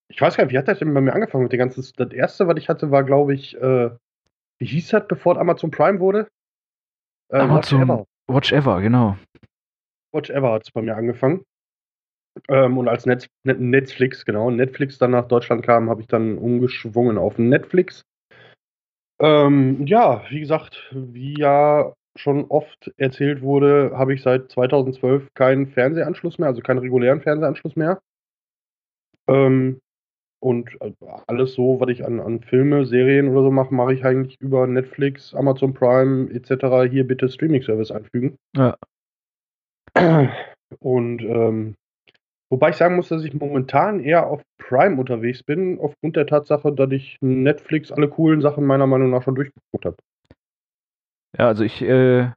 ich 0.09 0.21
weiß 0.21 0.37
gar 0.37 0.45
nicht, 0.45 0.53
wie 0.53 0.59
hat 0.59 0.69
das 0.69 0.79
denn 0.79 0.95
bei 0.95 1.01
mir 1.01 1.13
angefangen 1.15 1.43
mit 1.45 1.53
der 1.53 1.59
ganzen. 1.59 1.85
Das 1.97 2.13
erste, 2.13 2.47
was 2.47 2.57
ich 2.59 2.69
hatte, 2.69 2.91
war, 2.91 3.03
glaube 3.03 3.35
ich, 3.35 3.57
äh, 3.57 3.91
wie 4.59 4.67
hieß 4.67 4.89
das, 4.91 5.07
bevor 5.09 5.39
Amazon 5.39 5.71
Prime 5.71 5.99
wurde? 5.99 6.29
Äh, 7.33 7.39
Amazon- 7.39 7.81
Watch 7.81 7.91
Ever. 7.91 8.05
Watch 8.29 8.53
Ever, 8.53 8.81
genau. 8.81 9.17
Watch 10.13 10.31
Ever 10.31 10.53
hat 10.53 10.63
es 10.63 10.71
bei 10.71 10.83
mir 10.83 10.97
angefangen. 10.97 11.43
Ähm, 12.49 12.79
und 12.79 12.89
als 12.89 13.07
Net- 13.07 13.29
Netflix, 13.45 14.25
genau, 14.25 14.51
Netflix 14.51 14.99
dann 14.99 15.11
nach 15.13 15.27
Deutschland 15.29 15.65
kam, 15.65 15.91
habe 15.91 16.01
ich 16.01 16.07
dann 16.07 16.39
umgeschwungen 16.39 17.19
auf 17.19 17.39
Netflix. 17.39 18.03
Ähm, 19.21 19.87
ja, 19.87 20.23
wie 20.31 20.41
gesagt, 20.41 20.91
wie 20.93 21.39
ja 21.39 21.93
schon 22.17 22.45
oft 22.47 22.93
erzählt 22.97 23.43
wurde, 23.43 23.93
habe 23.95 24.15
ich 24.15 24.23
seit 24.23 24.51
2012 24.51 25.29
keinen 25.35 25.67
Fernsehanschluss 25.67 26.39
mehr, 26.39 26.49
also 26.49 26.61
keinen 26.61 26.79
regulären 26.79 27.21
Fernsehanschluss 27.21 27.77
mehr. 27.77 28.01
Ähm, 29.27 29.81
und 30.41 30.77
äh, 30.81 30.93
alles 31.27 31.55
so, 31.55 31.81
was 31.81 31.89
ich 31.89 32.05
an, 32.05 32.21
an 32.21 32.41
Filme, 32.41 32.87
Serien 32.87 33.29
oder 33.29 33.45
so 33.45 33.51
mache, 33.51 33.75
mache 33.75 33.95
ich 33.95 34.05
eigentlich 34.05 34.39
über 34.41 34.67
Netflix, 34.67 35.35
Amazon 35.35 35.73
Prime 35.73 36.31
etc. 36.31 36.91
Hier 36.91 37.07
bitte 37.07 37.29
Streaming-Service 37.29 37.91
einfügen. 37.91 38.37
Ja. 38.55 38.77
Und 40.81 41.23
ähm, 41.23 41.77
wobei 42.51 42.71
ich 42.71 42.77
sagen 42.77 42.97
muss, 42.97 43.09
dass 43.09 43.25
ich 43.25 43.35
momentan 43.35 44.01
eher 44.01 44.27
auf 44.27 44.43
Prime 44.59 44.99
unterwegs 44.99 45.43
bin, 45.43 45.79
aufgrund 45.81 46.17
der 46.17 46.27
Tatsache, 46.27 46.73
dass 46.73 46.91
ich 46.93 47.19
Netflix 47.21 47.91
alle 47.93 48.09
coolen 48.09 48.41
Sachen 48.41 48.65
meiner 48.67 48.87
Meinung 48.87 49.11
nach 49.11 49.23
schon 49.23 49.35
durchgeguckt 49.35 49.85
habe. 49.85 49.97
Ja, 51.39 51.49
also 51.49 51.65
ich, 51.65 51.83
äh, 51.83 52.31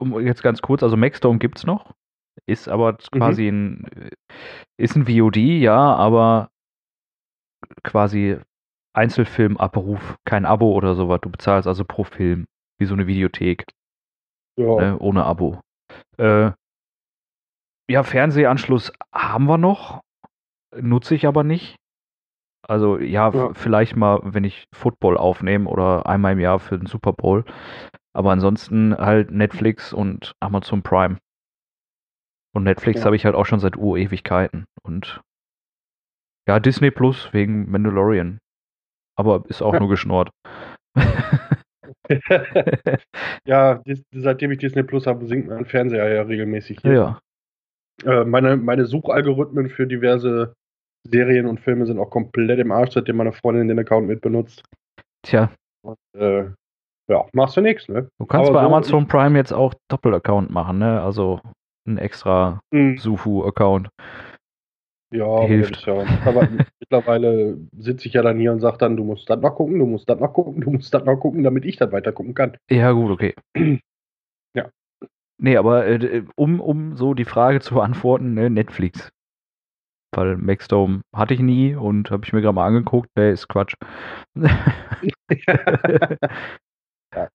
um 0.00 0.20
jetzt 0.20 0.42
ganz 0.42 0.62
kurz, 0.62 0.82
also 0.82 0.96
Maxdome 0.96 1.38
gibt's 1.38 1.64
noch, 1.64 1.94
ist 2.46 2.68
aber 2.68 2.96
quasi 3.12 3.48
ein, 3.48 3.84
äh, 3.96 4.10
ist 4.76 4.96
ein 4.96 5.06
VOD, 5.06 5.36
ja, 5.36 5.94
aber 5.94 6.50
quasi 7.82 8.38
Einzelfilmabruf, 8.94 10.16
kein 10.24 10.44
Abo 10.44 10.72
oder 10.72 10.94
sowas. 10.94 11.20
Du 11.22 11.30
bezahlst 11.30 11.66
also 11.66 11.84
pro 11.84 12.04
Film, 12.04 12.46
wie 12.78 12.86
so 12.86 12.94
eine 12.94 13.06
Videothek, 13.06 13.64
Ja, 14.56 14.76
ne, 14.76 14.98
ohne 14.98 15.24
Abo. 15.24 15.60
Äh, 16.16 16.52
ja, 17.90 18.02
Fernsehanschluss 18.02 18.92
haben 19.14 19.46
wir 19.46 19.58
noch, 19.58 20.00
nutze 20.76 21.14
ich 21.14 21.26
aber 21.26 21.44
nicht. 21.44 21.76
Also 22.66 22.98
ja, 22.98 23.30
Ja. 23.30 23.52
vielleicht 23.54 23.94
mal, 23.96 24.20
wenn 24.22 24.44
ich 24.44 24.64
Football 24.74 25.16
aufnehme 25.18 25.68
oder 25.68 26.06
einmal 26.06 26.32
im 26.32 26.40
Jahr 26.40 26.58
für 26.58 26.78
den 26.78 26.86
Super 26.86 27.12
Bowl. 27.12 27.44
Aber 28.16 28.32
ansonsten 28.32 28.96
halt 28.96 29.30
Netflix 29.30 29.92
und 29.92 30.32
Amazon 30.40 30.82
Prime. 30.82 31.18
Und 32.54 32.64
Netflix 32.64 33.00
Ja. 33.00 33.06
habe 33.06 33.16
ich 33.16 33.24
halt 33.26 33.34
auch 33.34 33.44
schon 33.46 33.60
seit 33.60 33.76
Urewigkeiten. 33.76 34.64
Und 34.82 35.20
ja, 36.48 36.60
Disney 36.60 36.90
Plus 36.90 37.32
wegen 37.32 37.70
Mandalorian. 37.70 38.38
Aber 39.18 39.44
ist 39.48 39.62
auch 39.62 39.78
nur 39.78 39.88
geschnurrt. 39.88 40.30
ja 43.46 43.82
seitdem 44.12 44.52
ich 44.52 44.58
Disney 44.58 44.82
Plus 44.84 45.06
habe, 45.06 45.26
sinkt 45.26 45.48
mein 45.48 45.66
Fernseher 45.66 46.08
ja 46.08 46.22
regelmäßig 46.22 46.78
hier. 46.82 46.92
ja. 46.92 47.18
Äh, 48.04 48.24
meine, 48.24 48.56
meine 48.56 48.86
Suchalgorithmen 48.86 49.70
für 49.70 49.86
diverse 49.86 50.54
Serien 51.06 51.46
und 51.46 51.60
Filme 51.60 51.86
sind 51.86 51.98
auch 51.98 52.10
komplett 52.10 52.58
im 52.58 52.72
Arsch, 52.72 52.92
seitdem 52.92 53.16
meine 53.16 53.32
Freundin 53.32 53.68
den 53.68 53.78
Account 53.78 54.06
mit 54.08 54.20
benutzt. 54.20 54.62
Tja, 55.22 55.50
Äh, 56.16 56.44
ja, 57.08 57.26
machst 57.34 57.56
du 57.56 57.60
nichts, 57.60 57.88
ne? 57.88 58.08
du 58.18 58.26
kannst 58.26 58.48
Aber 58.50 58.58
bei 58.58 58.62
so- 58.62 58.66
Amazon 58.74 59.06
Prime 59.06 59.38
jetzt 59.38 59.52
auch 59.52 59.74
Doppel-Account 59.88 60.50
machen, 60.50 60.78
ne? 60.78 61.02
Also 61.02 61.40
ein 61.86 61.98
extra 61.98 62.60
Hm, 62.74 62.96
Sufu-Account. 62.96 63.88
Ja, 65.12 65.46
Hilft. 65.46 65.86
ja, 65.86 65.92
aber 66.24 66.48
mittlerweile 66.80 67.58
sitze 67.78 68.08
ich 68.08 68.14
ja 68.14 68.22
dann 68.22 68.38
hier 68.38 68.52
und 68.52 68.60
sage 68.60 68.78
dann, 68.78 68.96
du 68.96 69.04
musst 69.04 69.28
das 69.30 69.40
noch 69.40 69.54
gucken, 69.54 69.78
du 69.78 69.86
musst 69.86 70.08
das 70.08 70.18
noch 70.18 70.32
gucken, 70.32 70.60
du 70.62 70.70
musst 70.70 70.92
das 70.92 71.04
noch 71.04 71.16
gucken, 71.16 71.44
damit 71.44 71.64
ich 71.66 71.76
das 71.76 71.92
weiter 71.92 72.12
gucken 72.12 72.34
kann. 72.34 72.56
Ja, 72.70 72.90
gut, 72.92 73.10
okay. 73.10 73.34
Ja. 75.38 75.44
Nee, 75.44 75.56
aber 75.56 75.86
äh, 75.86 76.24
um, 76.36 76.60
um 76.60 76.96
so 76.96 77.14
die 77.14 77.24
Frage 77.24 77.60
zu 77.60 77.74
beantworten, 77.74 78.34
ne, 78.34 78.50
Netflix. 78.50 79.10
Weil 80.14 80.36
Maxdome 80.36 81.02
hatte 81.14 81.34
ich 81.34 81.40
nie 81.40 81.74
und 81.74 82.10
habe 82.10 82.24
ich 82.24 82.32
mir 82.32 82.40
gerade 82.40 82.54
mal 82.54 82.66
angeguckt, 82.66 83.08
der 83.16 83.32
ist 83.32 83.48
Quatsch. 83.48 83.74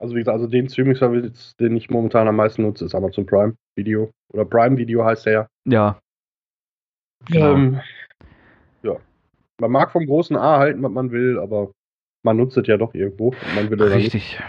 Also 0.00 0.14
wie 0.14 0.18
gesagt, 0.18 0.34
also 0.34 0.46
den 0.46 0.68
Streaming-Service, 0.68 1.56
den 1.56 1.76
ich 1.76 1.88
momentan 1.88 2.28
am 2.28 2.36
meisten 2.36 2.62
nutze, 2.62 2.84
ist 2.84 2.94
Amazon 2.94 3.24
Prime 3.24 3.54
Video. 3.74 4.10
Oder 4.34 4.44
Prime 4.44 4.76
Video 4.76 5.02
heißt 5.02 5.24
der 5.24 5.32
ja. 5.32 5.48
ja. 5.64 5.98
Genau. 7.26 7.54
Ähm, 7.54 7.80
ja. 8.82 8.96
Man 9.60 9.70
mag 9.70 9.92
vom 9.92 10.04
großen 10.04 10.36
A 10.36 10.58
halten, 10.58 10.82
was 10.82 10.90
man 10.90 11.10
will, 11.10 11.38
aber 11.38 11.70
man 12.22 12.36
nutzt 12.36 12.56
es 12.56 12.66
ja 12.66 12.76
doch 12.76 12.92
irgendwo. 12.92 13.32
oder 13.70 13.96
nicht. 13.96 14.42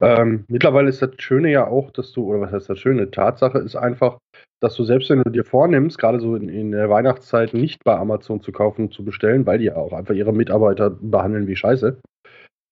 Ähm, 0.00 0.44
mittlerweile 0.48 0.88
ist 0.88 1.02
das 1.02 1.10
Schöne 1.18 1.50
ja 1.50 1.66
auch, 1.66 1.90
dass 1.90 2.12
du, 2.12 2.24
oder 2.24 2.40
was 2.40 2.52
heißt 2.52 2.70
das 2.70 2.78
Schöne? 2.78 3.10
Tatsache 3.10 3.58
ist 3.58 3.74
einfach, 3.74 4.18
dass 4.60 4.74
du 4.76 4.84
selbst 4.84 5.10
wenn 5.10 5.22
du 5.22 5.30
dir 5.30 5.44
vornimmst, 5.44 5.98
gerade 5.98 6.20
so 6.20 6.36
in, 6.36 6.48
in 6.48 6.70
der 6.70 6.88
Weihnachtszeit 6.88 7.52
nicht 7.52 7.82
bei 7.84 7.96
Amazon 7.96 8.40
zu 8.40 8.52
kaufen 8.52 8.86
und 8.86 8.94
zu 8.94 9.04
bestellen, 9.04 9.46
weil 9.46 9.58
die 9.58 9.66
ja 9.66 9.76
auch 9.76 9.92
einfach 9.92 10.14
ihre 10.14 10.32
Mitarbeiter 10.32 10.90
behandeln 10.90 11.48
wie 11.48 11.56
Scheiße. 11.56 12.00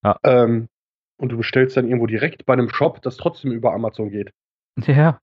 Ja. 0.04 0.16
Ähm, 0.25 0.68
und 1.21 1.33
du 1.33 1.37
bestellst 1.37 1.76
dann 1.76 1.87
irgendwo 1.87 2.06
direkt 2.06 2.47
bei 2.47 2.52
einem 2.52 2.68
Shop, 2.68 3.02
das 3.02 3.16
trotzdem 3.16 3.52
über 3.52 3.73
Amazon 3.73 4.11
geht. 4.11 4.30
Ja. 4.87 5.18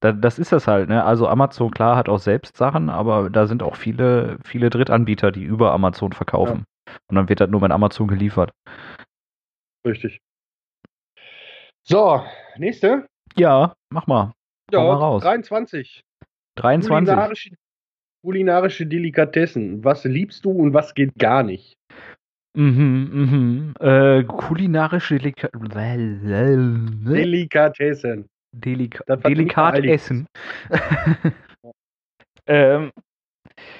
Da, 0.00 0.12
das 0.12 0.38
ist 0.38 0.52
das 0.52 0.66
halt, 0.66 0.90
ne? 0.90 1.02
Also 1.02 1.26
Amazon, 1.26 1.70
klar, 1.70 1.96
hat 1.96 2.10
auch 2.10 2.18
selbst 2.18 2.58
Sachen, 2.58 2.90
aber 2.90 3.30
da 3.30 3.46
sind 3.46 3.62
auch 3.62 3.76
viele, 3.76 4.38
viele 4.44 4.68
Drittanbieter, 4.68 5.32
die 5.32 5.44
über 5.44 5.72
Amazon 5.72 6.12
verkaufen. 6.12 6.64
Und 7.08 7.16
dann 7.16 7.28
wird 7.30 7.40
das 7.40 7.48
nur 7.48 7.62
mit 7.62 7.72
Amazon 7.72 8.06
geliefert. 8.06 8.52
Richtig. 9.86 10.20
So, 11.86 12.24
nächste. 12.56 13.06
Ja, 13.36 13.74
mach 13.90 14.06
mal. 14.06 14.32
Hau 14.74 14.86
mal 14.86 14.96
raus. 14.96 15.22
23. 15.22 16.00
23. 16.56 16.88
Kulinarische, 16.88 17.50
kulinarische 18.24 18.86
Delikatessen. 18.86 19.84
Was 19.84 20.04
liebst 20.04 20.46
du 20.46 20.50
und 20.50 20.72
was 20.72 20.94
geht 20.94 21.14
gar 21.16 21.42
nicht? 21.42 21.74
Mhm, 22.56 23.10
mhm. 23.12 23.74
Äh, 23.80 24.24
kulinarische 24.24 25.18
Delika 25.18 25.48
Delikatessen. 25.52 28.26
Delika 28.52 29.16
Delikat 29.16 29.84
essen. 29.84 30.26
ähm, 32.46 32.92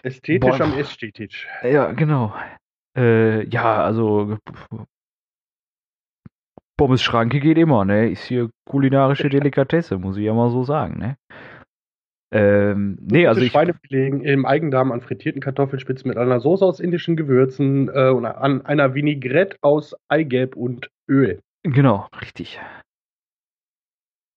Ästhetisch 0.02 0.58
Boah. 0.58 0.60
am 0.60 0.78
Ästhetisch. 0.78 1.48
ja, 1.62 1.92
genau. 1.92 2.34
Äh, 2.96 3.44
ja, 3.48 3.82
also 3.82 4.38
Pommes 6.76 7.02
Schranke 7.02 7.40
geht 7.40 7.58
immer, 7.58 7.84
ne? 7.84 8.10
Ist 8.10 8.24
hier 8.24 8.50
kulinarische 8.68 9.28
Delikatesse, 9.30 9.98
muss 9.98 10.16
ich 10.16 10.24
ja 10.24 10.34
mal 10.34 10.50
so 10.50 10.64
sagen, 10.64 10.98
ne? 10.98 11.16
Ähm, 12.32 12.98
nee, 13.00 13.28
also 13.28 13.40
ich, 13.40 13.52
Schweinefilet 13.52 14.24
im 14.24 14.44
Eigendarm 14.44 14.90
an 14.90 15.00
frittierten 15.00 15.40
Kartoffelspitzen 15.40 16.08
mit 16.08 16.18
einer 16.18 16.40
Soße 16.40 16.64
aus 16.64 16.80
indischen 16.80 17.14
Gewürzen 17.16 17.88
äh, 17.88 18.10
und 18.10 18.26
an 18.26 18.66
einer 18.66 18.94
Vinaigrette 18.94 19.56
aus 19.60 19.94
Eigelb 20.08 20.56
und 20.56 20.90
Öl. 21.08 21.40
genau, 21.62 22.08
richtig. 22.20 22.60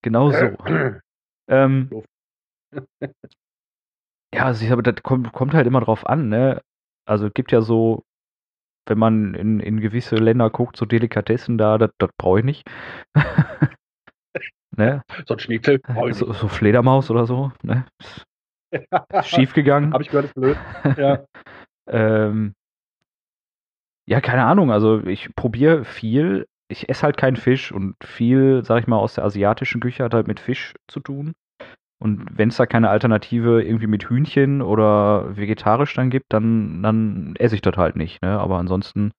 Genau 0.03 0.31
so. 0.31 0.55
Ähm, 1.49 1.89
ja, 4.33 4.43
also 4.43 4.65
ich, 4.65 4.71
aber 4.73 4.83
das 4.83 5.01
kommt, 5.01 5.31
kommt 5.31 5.53
halt 5.53 5.65
immer 5.65 5.79
drauf 5.79 6.05
an, 6.05 6.27
ne? 6.27 6.61
Also 7.05 7.27
es 7.27 7.33
gibt 7.33 7.53
ja 7.53 7.61
so, 7.61 8.03
wenn 8.89 8.97
man 8.99 9.33
in, 9.33 9.59
in 9.59 9.79
gewisse 9.81 10.15
Länder 10.15 10.49
guckt, 10.49 10.77
so 10.77 10.85
Delikatessen 10.85 11.57
da, 11.57 11.77
das, 11.77 11.91
brauche 12.17 12.39
ich 12.39 12.45
nicht. 12.45 12.67
ne? 14.75 15.03
So 15.25 15.35
ein 15.35 15.39
Schnitzel. 15.39 15.81
Oh, 15.95 16.11
So, 16.11 16.31
so 16.33 16.47
Fledermaus 16.47 17.09
oder 17.09 17.25
so, 17.25 17.51
ne? 17.63 17.85
Schief 19.23 19.53
gegangen. 19.53 19.93
Habe 19.93 20.03
ich 20.03 20.09
gehört, 20.09 20.25
ist 20.27 20.35
blöd. 20.35 20.61
Ja. 20.95 21.25
ähm, 21.89 22.53
Ja, 24.07 24.21
keine 24.21 24.45
Ahnung. 24.45 24.71
Also 24.71 25.03
ich 25.05 25.33
probiere 25.35 25.83
viel. 25.85 26.47
Ich 26.69 26.89
esse 26.89 27.03
halt 27.03 27.17
keinen 27.17 27.37
Fisch 27.37 27.71
und 27.71 27.95
viel, 28.03 28.63
sag 28.65 28.81
ich 28.81 28.87
mal, 28.87 28.97
aus 28.97 29.13
der 29.15 29.25
asiatischen 29.25 29.81
Küche 29.81 30.03
hat 30.03 30.13
halt 30.13 30.27
mit 30.27 30.39
Fisch 30.39 30.73
zu 30.87 30.99
tun. 30.99 31.33
Und 31.99 32.27
wenn 32.37 32.49
es 32.49 32.57
da 32.57 32.65
keine 32.67 32.89
Alternative 32.89 33.63
irgendwie 33.63 33.87
mit 33.87 34.09
Hühnchen 34.09 34.61
oder 34.61 35.35
vegetarisch 35.35 35.95
dann 35.95 36.11
gibt, 36.11 36.31
dann, 36.31 36.83
dann 36.83 37.35
esse 37.37 37.55
ich 37.55 37.61
das 37.61 37.75
halt 37.77 37.95
nicht. 37.95 38.21
Ne? 38.21 38.39
Aber 38.39 38.57
ansonsten 38.59 39.11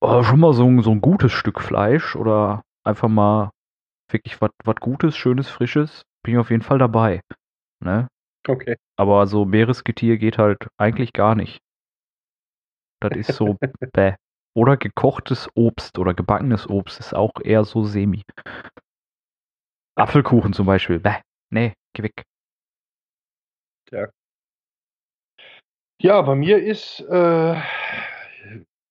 oh, 0.00 0.22
schon 0.22 0.40
mal 0.40 0.52
so, 0.54 0.64
ein- 0.66 0.82
so 0.82 0.90
ein 0.90 1.00
gutes 1.00 1.32
Stück 1.32 1.60
Fleisch 1.60 2.16
oder 2.16 2.62
einfach 2.84 3.08
mal 3.08 3.50
wirklich 4.10 4.40
was 4.40 4.50
Gutes, 4.80 5.16
Schönes, 5.16 5.48
Frisches, 5.50 6.02
bin 6.24 6.34
ich 6.34 6.40
auf 6.40 6.50
jeden 6.50 6.62
Fall 6.62 6.78
dabei. 6.78 7.22
Ne? 7.84 8.08
Okay. 8.48 8.76
Aber 8.98 9.26
so 9.26 9.44
Meeresgetier 9.44 10.18
geht 10.18 10.38
halt 10.38 10.68
eigentlich 10.78 11.12
gar 11.12 11.34
nicht. 11.34 11.60
Das 13.00 13.12
ist 13.16 13.32
so 13.34 13.56
bäh. 13.92 14.14
Oder 14.56 14.76
gekochtes 14.76 15.48
Obst 15.54 15.98
oder 15.98 16.14
gebackenes 16.14 16.68
Obst 16.68 16.98
ist 16.98 17.14
auch 17.14 17.32
eher 17.42 17.64
so 17.64 17.84
semi. 17.84 18.24
Apfelkuchen 19.98 20.52
zum 20.52 20.66
Beispiel. 20.66 21.00
Bäh. 21.00 21.16
Nee, 21.50 21.72
geh 21.94 22.02
weg. 22.02 22.22
Ja, 26.00 26.22
bei 26.22 26.34
mir 26.36 26.62
ist, 26.62 27.00
äh, 27.00 27.56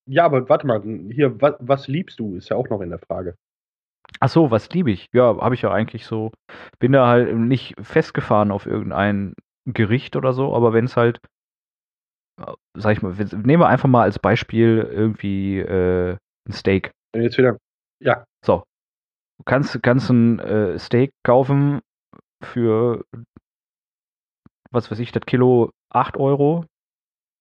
ja, 0.10 0.26
aber 0.26 0.50
warte 0.50 0.68
mal, 0.68 0.82
hier, 1.12 1.40
was, 1.42 1.56
was 1.60 1.88
liebst 1.88 2.20
du, 2.20 2.36
ist 2.36 2.50
ja 2.50 2.58
auch 2.58 2.70
noch 2.70 2.82
in 2.82 2.90
der 2.90 3.00
Frage. 3.00 3.36
Ach 4.20 4.30
so, 4.30 4.52
was 4.52 4.70
liebe 4.70 4.92
ich? 4.92 5.08
Ja, 5.14 5.38
habe 5.40 5.56
ich 5.56 5.62
ja 5.62 5.72
eigentlich 5.72 6.06
so. 6.06 6.32
Bin 6.80 6.92
da 6.92 7.08
halt 7.08 7.36
nicht 7.36 7.76
festgefahren 7.82 8.52
auf 8.52 8.66
irgendein 8.66 9.34
Gericht 9.66 10.16
oder 10.16 10.34
so, 10.34 10.56
aber 10.56 10.74
wenn 10.74 10.86
es 10.86 10.98
halt, 10.98 11.20
äh, 12.42 12.54
sag 12.76 12.94
ich 12.94 13.02
mal, 13.02 13.14
nehmen 13.14 13.62
wir 13.62 13.68
einfach 13.68 13.90
mal 13.90 14.04
als 14.04 14.20
Beispiel 14.20 14.88
irgendwie 14.90 15.60
äh, 15.60 16.18
ein 16.48 16.52
Steak. 16.54 16.92
Jetzt 17.16 17.38
wieder, 17.38 17.58
ja, 18.02 18.26
So. 18.44 18.64
Du 19.40 19.44
kannst, 19.46 19.82
kannst 19.84 20.10
ein 20.10 20.40
äh, 20.40 20.80
Steak 20.80 21.12
kaufen 21.24 21.82
für, 22.44 23.06
was 24.72 24.92
weiß 24.92 25.00
ich, 25.00 25.12
das 25.12 25.26
Kilo 25.26 25.72
8 25.90 26.18
Euro 26.18 26.66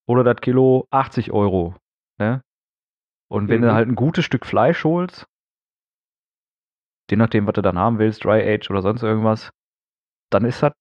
oder 0.09 0.25
das 0.25 0.41
Kilo 0.41 0.87
80 0.91 1.33
Euro. 1.33 1.75
Ne? 2.19 2.43
Und 3.31 3.49
wenn 3.49 3.61
Mhm. 3.61 3.63
du 3.63 3.75
halt 3.75 3.89
ein 3.89 3.97
gutes 3.97 4.25
Stück 4.25 4.47
Fleisch 4.47 4.85
holst, 4.85 5.27
je 7.11 7.17
nachdem, 7.17 7.47
was 7.47 7.55
du 7.55 7.63
dann 7.63 7.79
haben 7.79 7.99
willst, 7.99 8.25
Dry 8.25 8.43
Age 8.43 8.71
oder 8.71 8.83
sonst 8.83 9.03
irgendwas, 9.03 9.51
dann 10.31 10.45
ist 10.45 10.63
das, 10.63 10.73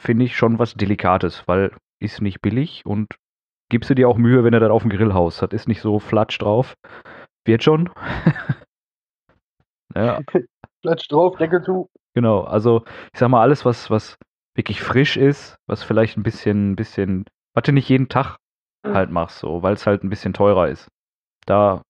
finde 0.00 0.24
ich, 0.24 0.36
schon 0.36 0.58
was 0.58 0.74
Delikates, 0.74 1.46
weil 1.46 1.76
ist 2.02 2.20
nicht 2.20 2.42
billig 2.42 2.84
und 2.84 3.14
gibst 3.70 3.90
du 3.90 3.94
dir 3.94 4.08
auch 4.08 4.18
Mühe, 4.18 4.44
wenn 4.44 4.52
du 4.52 4.60
das 4.60 4.70
auf 4.70 4.82
dem 4.82 4.90
Grill 4.90 5.14
haust. 5.14 5.42
Das 5.42 5.52
ist 5.52 5.68
nicht 5.68 5.80
so 5.80 5.98
flatsch 5.98 6.40
drauf. 6.40 6.74
Wird 7.46 7.62
schon. 7.62 7.90
ja, 9.94 10.20
Klatsch 10.84 11.10
drauf, 11.10 11.38
Deckel 11.38 11.62
zu. 11.62 11.88
Genau, 12.14 12.42
also 12.42 12.84
ich 13.14 13.18
sag 13.18 13.28
mal, 13.30 13.40
alles, 13.40 13.64
was, 13.64 13.88
was 13.88 14.18
wirklich 14.54 14.82
frisch 14.82 15.16
ist, 15.16 15.56
was 15.66 15.82
vielleicht 15.82 16.18
ein 16.18 16.22
bisschen, 16.22 16.76
bisschen, 16.76 17.24
was 17.54 17.64
du 17.64 17.72
nicht 17.72 17.88
jeden 17.88 18.10
Tag 18.10 18.36
halt 18.86 19.10
machst, 19.10 19.38
so, 19.38 19.62
weil 19.62 19.72
es 19.72 19.86
halt 19.86 20.04
ein 20.04 20.10
bisschen 20.10 20.34
teurer 20.34 20.68
ist. 20.68 20.88
Da 21.46 21.80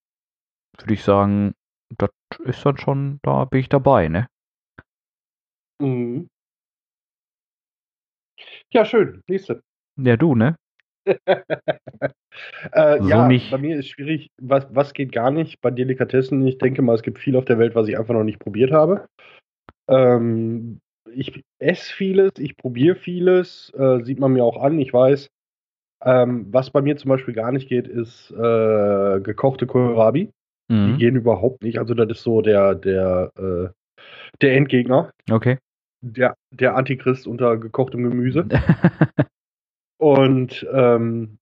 würde 0.79 0.95
ich 0.95 1.05
sagen, 1.05 1.55
das 1.99 2.11
ist 2.45 2.65
dann 2.65 2.79
schon, 2.79 3.19
da 3.23 3.47
bin 3.47 3.61
ich 3.61 3.69
dabei, 3.69 4.09
ne? 4.09 4.29
Mhm. 5.81 6.27
Ja, 8.73 8.85
schön, 8.85 9.23
nächste. 9.29 9.63
Ja, 9.97 10.17
du, 10.17 10.35
ne? 10.35 10.57
Äh, 12.73 12.99
So 13.01 13.09
ja, 13.09 13.29
nicht. 13.29 13.51
bei 13.51 13.59
mir 13.59 13.79
ist 13.79 13.89
schwierig, 13.89 14.31
was, 14.41 14.67
was 14.71 14.93
geht 14.93 15.13
gar 15.13 15.31
nicht 15.31 15.61
bei 15.61 15.71
Delikatessen. 15.71 16.45
Ich 16.47 16.59
denke 16.59 16.83
mal, 16.83 16.95
es 16.95 17.03
gibt 17.03 17.19
viel 17.19 17.37
auf 17.37 17.45
der 17.45 17.59
Welt, 17.59 17.75
was 17.75 17.87
ich 17.89 17.97
einfach 17.99 18.15
noch 18.15 18.25
nicht 18.25 18.39
probiert 18.41 18.73
habe. 18.73 19.07
Ähm, 19.89 20.81
ich 21.13 21.43
esse 21.61 21.93
vieles, 21.93 22.33
ich 22.39 22.57
probiere 22.57 22.97
vieles, 22.97 23.73
äh, 23.77 24.03
sieht 24.03 24.19
man 24.19 24.33
mir 24.33 24.43
auch 24.45 24.61
an, 24.61 24.79
ich 24.81 24.93
weiß. 24.93 25.29
Ähm, 26.05 26.47
was 26.51 26.71
bei 26.71 26.83
mir 26.83 26.97
zum 26.97 27.11
Beispiel 27.11 27.35
gar 27.35 27.53
nicht 27.53 27.69
geht, 27.69 27.87
ist 27.87 28.31
äh, 28.33 29.21
gekochte 29.21 29.67
Kohlrabi. 29.67 30.31
Die 30.71 30.75
Mhm. 30.75 30.99
gehen 30.99 31.17
überhaupt 31.17 31.63
nicht. 31.63 31.79
Also 31.79 31.95
das 31.95 32.09
ist 32.11 32.23
so 32.25 32.41
der, 32.41 32.75
der, 32.75 33.31
äh, 33.39 33.69
der 34.41 34.57
Endgegner, 34.57 35.11
Okay. 35.31 35.59
der, 36.03 36.35
der 36.51 36.75
Antichrist 36.75 37.27
unter 37.27 37.59
gekochtem 37.59 38.03
Gemüse. 38.03 38.47
Und 40.05 40.67
ähm, 40.73 41.39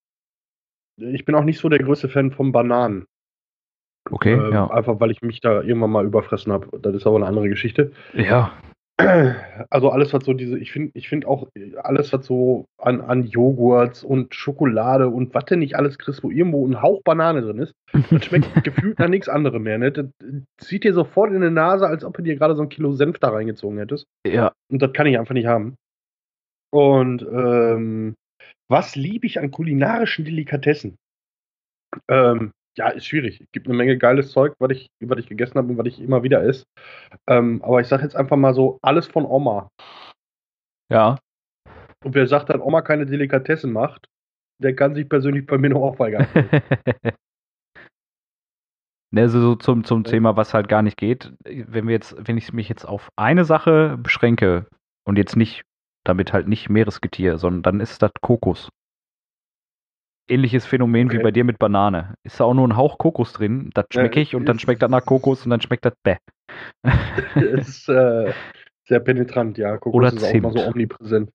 ich 0.97 1.25
bin 1.25 1.35
auch 1.35 1.45
nicht 1.45 1.59
so 1.59 1.69
der 1.69 1.81
größte 1.81 2.09
Fan 2.09 2.31
von 2.31 2.53
Bananen. 2.53 3.07
Okay, 4.11 4.35
Ähm, 4.35 4.53
ja. 4.53 4.71
Einfach 4.71 5.01
weil 5.01 5.11
ich 5.11 5.23
mich 5.23 5.41
da 5.41 5.63
irgendwann 5.63 5.91
mal 5.91 6.07
überfressen 6.07 6.53
habe. 6.53 6.79
Das 6.81 6.95
ist 6.95 7.07
aber 7.07 7.17
eine 7.17 7.27
andere 7.27 7.49
Geschichte. 7.49 7.93
Ja, 8.15 8.53
Also 9.71 9.91
alles, 9.91 10.13
was 10.13 10.25
so 10.25 10.33
diese, 10.33 10.59
ich 10.59 10.71
finde, 10.73 10.93
ich 10.95 11.09
finde 11.09 11.27
auch 11.27 11.49
alles, 11.83 12.13
was 12.13 12.27
so 12.27 12.67
an, 12.79 13.01
an 13.01 13.25
Joghurts 13.25 14.05
und 14.05 14.35
Schokolade 14.35 15.09
und 15.09 15.35
was 15.35 15.47
denn 15.47 15.61
nicht 15.61 15.77
alles 15.77 15.99
kriegst, 15.99 16.23
wo 16.23 16.31
irgendwo 16.31 16.67
ein 16.67 16.83
Hauch 16.83 17.03
Banane 17.03 17.43
drin 17.43 17.59
ist, 17.59 17.75
das 18.11 18.25
schmeckt 18.25 18.65
gefühlt 18.65 18.99
nach 18.99 19.09
nichts 19.09 19.29
anderem 19.29 19.63
mehr. 19.63 19.79
Ne? 19.79 19.93
Das 19.93 20.07
zieht 20.59 20.85
dir 20.85 20.95
sofort 20.95 21.33
in 21.33 21.41
die 21.41 21.51
Nase, 21.51 21.87
als 21.87 22.05
ob 22.05 22.17
du 22.17 22.23
dir 22.23 22.37
gerade 22.37 22.55
so 22.55 22.63
ein 22.63 22.69
Kilo 22.69 22.93
Senf 22.93 23.19
da 23.19 23.31
reingezogen 23.31 23.79
hättest. 23.79 24.07
ja. 24.27 24.53
Und 24.71 24.81
das 24.81 24.93
kann 24.93 25.07
ich 25.07 25.19
einfach 25.19 25.35
nicht 25.35 25.47
haben. 25.47 25.77
Und 26.71 27.23
ähm, 27.23 28.15
was 28.73 28.97
liebe 28.97 29.27
ich 29.27 29.39
an 29.39 29.51
kulinarischen 29.51 30.25
Delikatessen? 30.25 30.97
Ähm, 32.09 32.53
ja, 32.77 32.89
ist 32.89 33.07
schwierig. 33.07 33.43
Es 33.43 33.53
gibt 33.53 33.67
eine 33.67 33.77
Menge 33.77 33.99
geiles 33.99 34.33
Zeug, 34.33 34.55
was 34.59 34.71
ich, 34.73 34.89
was 35.01 35.19
ich 35.19 35.27
gegessen 35.27 35.57
habe 35.57 35.69
und 35.69 35.79
was 35.79 35.87
ich 35.87 36.01
immer 36.01 36.23
wieder 36.23 36.43
esse. 36.43 36.65
Ähm, 37.29 37.63
aber 37.63 37.83
ich 37.83 37.87
sage 37.87 38.03
jetzt 38.03 38.17
einfach 38.17 38.37
mal 38.37 38.55
so, 38.55 38.79
alles 38.83 39.07
von 39.07 39.27
Oma. 39.27 39.69
Ja. 40.91 41.19
Und 42.03 42.15
wer 42.15 42.27
sagt, 42.27 42.49
dass 42.49 42.61
Oma 42.61 42.81
keine 42.81 43.05
Delikatessen 43.05 43.73
macht, 43.73 44.07
der 44.59 44.75
kann 44.75 44.95
sich 44.95 45.07
persönlich 45.07 45.47
bei 45.47 45.59
mir 45.59 45.71
noch 45.71 45.83
aufweigern. 45.83 46.27
Ne, 49.15 49.21
also 49.21 49.43
so 49.43 49.55
zum, 49.57 49.85
zum 49.85 50.05
Thema, 50.05 50.37
was 50.39 50.55
halt 50.55 50.71
gar 50.71 50.81
nicht 50.81 50.97
geht, 50.97 51.35
wenn 51.45 51.87
wir 51.87 51.93
jetzt, 51.93 52.17
wenn 52.19 52.39
ich 52.39 52.51
mich 52.55 52.71
jetzt 52.71 52.87
auf 52.87 53.11
eine 53.15 53.45
Sache 53.45 53.99
beschränke 53.99 54.67
und 55.05 55.19
jetzt 55.19 55.37
nicht, 55.37 55.65
damit 56.05 56.33
halt 56.33 56.49
nicht 56.49 56.69
Meeresgetier, 56.69 57.39
sondern 57.39 57.63
dann 57.63 57.81
ist 57.81 58.03
das 58.03 58.13
Kokos. 58.21 58.69
Ähnliches 60.29 60.65
Phänomen 60.67 61.11
wie 61.11 61.17
Okay. 61.17 61.23
bei 61.25 61.31
dir 61.33 61.45
mit 61.45 61.59
Banane. 61.59 62.15
Ist 62.23 62.39
da 62.41 62.45
auch 62.45 62.55
nur 62.55 62.67
ein 62.67 62.77
Hauch 62.77 62.99
Kokos 62.99 63.33
drin, 63.33 63.71
das 63.75 63.87
schmecke 63.93 64.21
ich 64.21 64.35
und 64.35 64.47
dann 64.47 64.59
schmeckt 64.59 64.83
das 64.83 64.91
nach 64.91 65.05
Kokos 65.05 65.45
und 65.45 65.51
dann 65.51 65.61
schmeckt 65.61 65.85
das 65.85 65.95
bäh. 66.05 66.17
Ist 67.37 67.89
äh, 67.89 68.33
sehr 68.85 69.01
penetrant, 69.01 69.59
ja. 69.59 69.77
Kokos 69.79 69.99
Oder 69.99 70.09
ist 70.13 70.23
auch 70.23 70.31
Zimt. 70.31 70.43
mal 70.43 70.53
so 70.53 70.65
omnipräsent. 70.65 71.31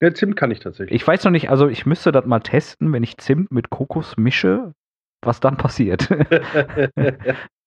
Ja, 0.00 0.12
Zimt 0.14 0.36
kann 0.36 0.50
ich 0.50 0.60
tatsächlich. 0.60 1.00
Ich 1.00 1.06
weiß 1.06 1.24
noch 1.24 1.30
nicht, 1.30 1.50
also 1.50 1.68
ich 1.68 1.84
müsste 1.86 2.10
das 2.12 2.24
mal 2.24 2.40
testen, 2.40 2.92
wenn 2.92 3.02
ich 3.02 3.18
Zimt 3.18 3.50
mit 3.50 3.70
Kokos 3.70 4.16
mische, 4.16 4.72
was 5.22 5.40
dann 5.40 5.56
passiert. 5.56 6.08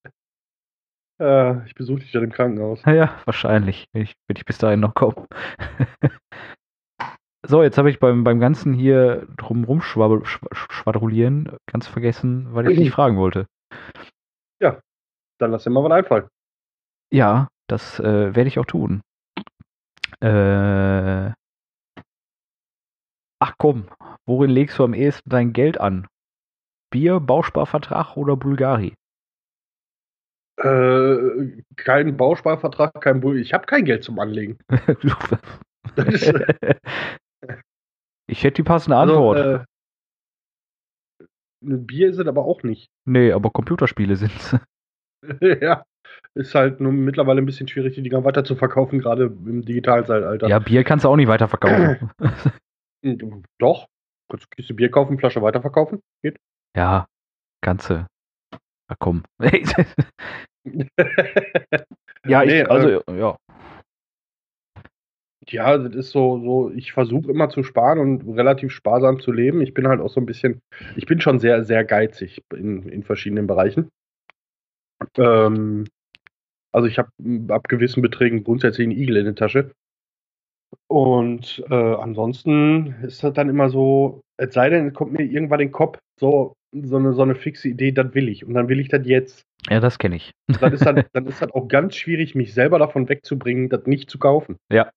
äh, 1.20 1.66
ich 1.66 1.76
besuche 1.76 2.00
dich 2.00 2.12
dann 2.12 2.24
im 2.24 2.32
Krankenhaus. 2.32 2.82
Ja, 2.88 3.20
wahrscheinlich, 3.26 3.88
ich, 3.94 4.14
wenn 4.28 4.38
ich 4.38 4.46
bis 4.46 4.58
dahin 4.58 4.80
noch 4.80 4.94
komme. 4.94 5.28
so, 7.46 7.64
jetzt 7.64 7.78
habe 7.78 7.90
ich 7.90 8.00
beim, 8.00 8.24
beim 8.24 8.40
ganzen 8.40 8.74
hier 8.74 9.28
drumrum 9.38 9.82
schwabbel- 9.82 10.24
schwa- 10.24 10.54
schwadronieren 10.54 11.58
ganz 11.72 11.88
vergessen, 11.88 12.54
weil 12.54 12.70
ich 12.70 12.78
dich 12.78 12.92
fragen 12.92 13.18
wollte. 13.18 13.48
Dann 15.40 15.52
lass 15.52 15.64
dir 15.66 15.72
mal 15.72 15.84
was 15.84 15.92
einfallen. 15.92 16.30
Ja, 17.12 17.50
das 17.68 18.00
äh, 18.00 18.34
werde 18.36 18.48
ich 18.48 18.60
auch 18.60 18.66
tun. 18.66 19.02
Äh, 20.22 21.32
ach 23.42 23.56
komm, 23.58 23.90
worin 24.26 24.50
legst 24.50 24.80
du 24.80 24.86
am 24.86 24.94
ehesten 24.94 25.30
dein 25.30 25.52
Geld 25.52 25.80
an? 25.80 26.08
Bier, 26.92 27.20
Bausparvertrag 27.20 28.16
oder 28.16 28.38
Bulgari? 28.38 28.94
Äh, 30.58 31.64
kein 31.76 32.16
Bausparvertrag, 32.16 33.02
kein 33.02 33.22
Bull. 33.22 33.40
Ich 33.40 33.54
habe 33.54 33.66
kein 33.66 33.86
Geld 33.86 34.04
zum 34.04 34.20
Anlegen. 34.20 34.58
Ich 38.28 38.44
hätte 38.44 38.56
die 38.56 38.64
passende 38.64 38.98
also, 38.98 39.32
Antwort. 39.32 39.66
äh, 41.22 41.26
ein 41.66 41.86
Bier 41.86 42.10
ist 42.10 42.20
es 42.20 42.28
aber 42.28 42.46
auch 42.46 42.64
nicht. 42.64 42.90
nee, 43.06 43.32
aber 43.32 43.50
Computerspiele 43.52 44.16
sind's. 44.16 44.56
ja. 45.42 45.84
Ist 46.36 46.56
halt 46.56 46.80
nur 46.80 46.92
mittlerweile 46.92 47.42
ein 47.42 47.46
bisschen 47.46 47.68
schwierig, 47.68 47.96
die 47.96 48.02
Dinger 48.02 48.24
weiter 48.24 48.44
zu 48.44 48.56
verkaufen, 48.56 49.00
gerade 49.00 49.26
im 49.26 49.64
Digitalzeitalter. 49.64 50.48
Ja, 50.48 50.60
Bier 50.60 50.84
kannst 50.84 51.06
du 51.06 51.10
auch 51.10 51.16
nicht 51.16 51.28
weiterverkaufen. 51.28 52.10
Doch. 53.60 53.88
Kannst 54.30 54.46
du 54.46 54.50
Kiste 54.56 54.74
Bier 54.74 54.90
kaufen, 54.90 55.20
Flasche 55.20 55.42
weiterverkaufen? 55.42 56.02
Geht. 56.22 56.38
ja, 56.76 57.08
ganze. 57.62 58.08
Na 58.90 58.96
komm. 59.00 59.24
ja, 62.26 62.44
ich, 62.44 62.50
Nee, 62.50 62.64
also, 62.64 62.90
äh, 62.90 63.20
ja. 63.20 63.38
Ja, 65.50 65.78
das 65.78 65.94
ist 65.94 66.12
so, 66.12 66.40
so, 66.40 66.72
ich 66.72 66.94
versuche 66.94 67.30
immer 67.30 67.50
zu 67.50 67.64
sparen 67.64 68.00
und 68.00 68.38
relativ 68.38 68.72
sparsam 68.72 69.20
zu 69.20 69.32
leben. 69.32 69.62
Ich 69.62 69.74
bin 69.74 69.88
halt 69.88 70.00
auch 70.00 70.10
so 70.10 70.22
ein 70.22 70.26
bisschen, 70.26 70.62
ich 70.96 71.06
bin 71.06 71.20
schon 71.20 71.40
sehr, 71.40 71.64
sehr 71.66 71.84
geizig 71.84 72.42
in, 72.56 72.88
in 72.88 73.04
verschiedenen 73.04 73.46
Bereichen. 73.46 73.90
Ähm, 75.18 75.86
also 76.72 76.88
ich 76.88 76.98
habe 76.98 77.10
ab 77.50 77.68
gewissen 77.68 78.02
Beträgen 78.02 78.44
grundsätzlich 78.44 78.86
einen 78.86 78.98
Igel 78.98 79.18
in 79.18 79.26
der 79.26 79.36
Tasche. 79.36 79.72
Und 80.88 81.64
äh, 81.70 81.96
ansonsten 81.96 82.96
ist 83.04 83.24
das 83.24 83.34
dann 83.34 83.50
immer 83.50 83.70
so, 83.70 84.22
es 84.38 84.54
sei 84.54 84.70
denn, 84.70 84.88
es 84.88 84.94
kommt 84.94 85.14
mir 85.14 85.24
irgendwann 85.24 85.60
in 85.60 85.68
den 85.68 85.74
Kopf, 85.74 86.00
so, 86.20 86.54
so, 86.74 86.98
eine, 86.98 87.14
so 87.14 87.22
eine 87.22 87.36
fixe 87.36 87.70
Idee, 87.70 87.92
das 87.92 88.14
will 88.14 88.30
ich. 88.30 88.46
Und 88.46 88.54
dann 88.54 88.68
will 88.70 88.80
ich 88.80 88.90
das 88.90 89.06
jetzt. 89.06 89.44
Ja, 89.70 89.80
das 89.80 89.98
kenne 89.98 90.16
ich. 90.16 90.32
Dann 90.60 90.74
ist, 90.74 90.86
dann, 90.86 91.04
dann 91.14 91.26
ist 91.28 91.42
das 91.42 91.52
auch 91.52 91.68
ganz 91.68 91.96
schwierig, 91.96 92.36
mich 92.36 92.54
selber 92.54 92.80
davon 92.80 93.08
wegzubringen, 93.10 93.70
das 93.70 93.86
nicht 93.86 94.10
zu 94.10 94.20
kaufen. 94.20 94.58
Ja, 94.72 94.90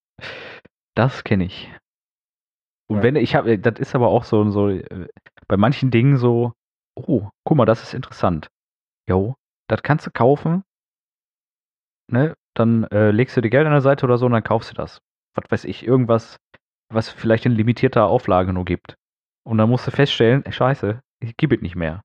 das 0.94 1.24
kenne 1.24 1.44
ich. 1.44 1.70
Und 2.88 2.98
Ja. 2.98 3.02
wenn 3.02 3.16
ich 3.16 3.34
habe, 3.34 3.58
das 3.58 3.78
ist 3.78 3.94
aber 3.94 4.08
auch 4.08 4.24
so, 4.24 4.50
so 4.50 4.68
äh, 4.70 5.08
bei 5.48 5.56
manchen 5.56 5.90
Dingen 5.90 6.16
so, 6.16 6.52
oh, 6.96 7.28
guck 7.44 7.56
mal, 7.56 7.66
das 7.66 7.82
ist 7.82 7.94
interessant. 7.94 8.48
Jo, 9.08 9.34
das 9.68 9.82
kannst 9.82 10.06
du 10.06 10.10
kaufen. 10.10 10.62
Ne? 12.10 12.34
Dann 12.54 12.84
äh, 12.84 13.10
legst 13.10 13.36
du 13.36 13.40
dir 13.40 13.50
Geld 13.50 13.66
an 13.66 13.72
der 13.72 13.80
Seite 13.82 14.06
oder 14.06 14.18
so 14.18 14.26
und 14.26 14.32
dann 14.32 14.44
kaufst 14.44 14.70
du 14.70 14.74
das. 14.74 15.00
Was 15.34 15.50
weiß 15.50 15.64
ich, 15.64 15.84
irgendwas, 15.86 16.38
was 16.92 17.10
vielleicht 17.10 17.44
in 17.46 17.52
limitierter 17.52 18.06
Auflage 18.06 18.52
nur 18.52 18.64
gibt. 18.64 18.94
Und 19.46 19.58
dann 19.58 19.68
musst 19.68 19.86
du 19.86 19.90
feststellen, 19.90 20.44
scheiße, 20.50 21.00
gebe 21.36 21.56
es 21.56 21.62
nicht 21.62 21.76
mehr. 21.76 22.02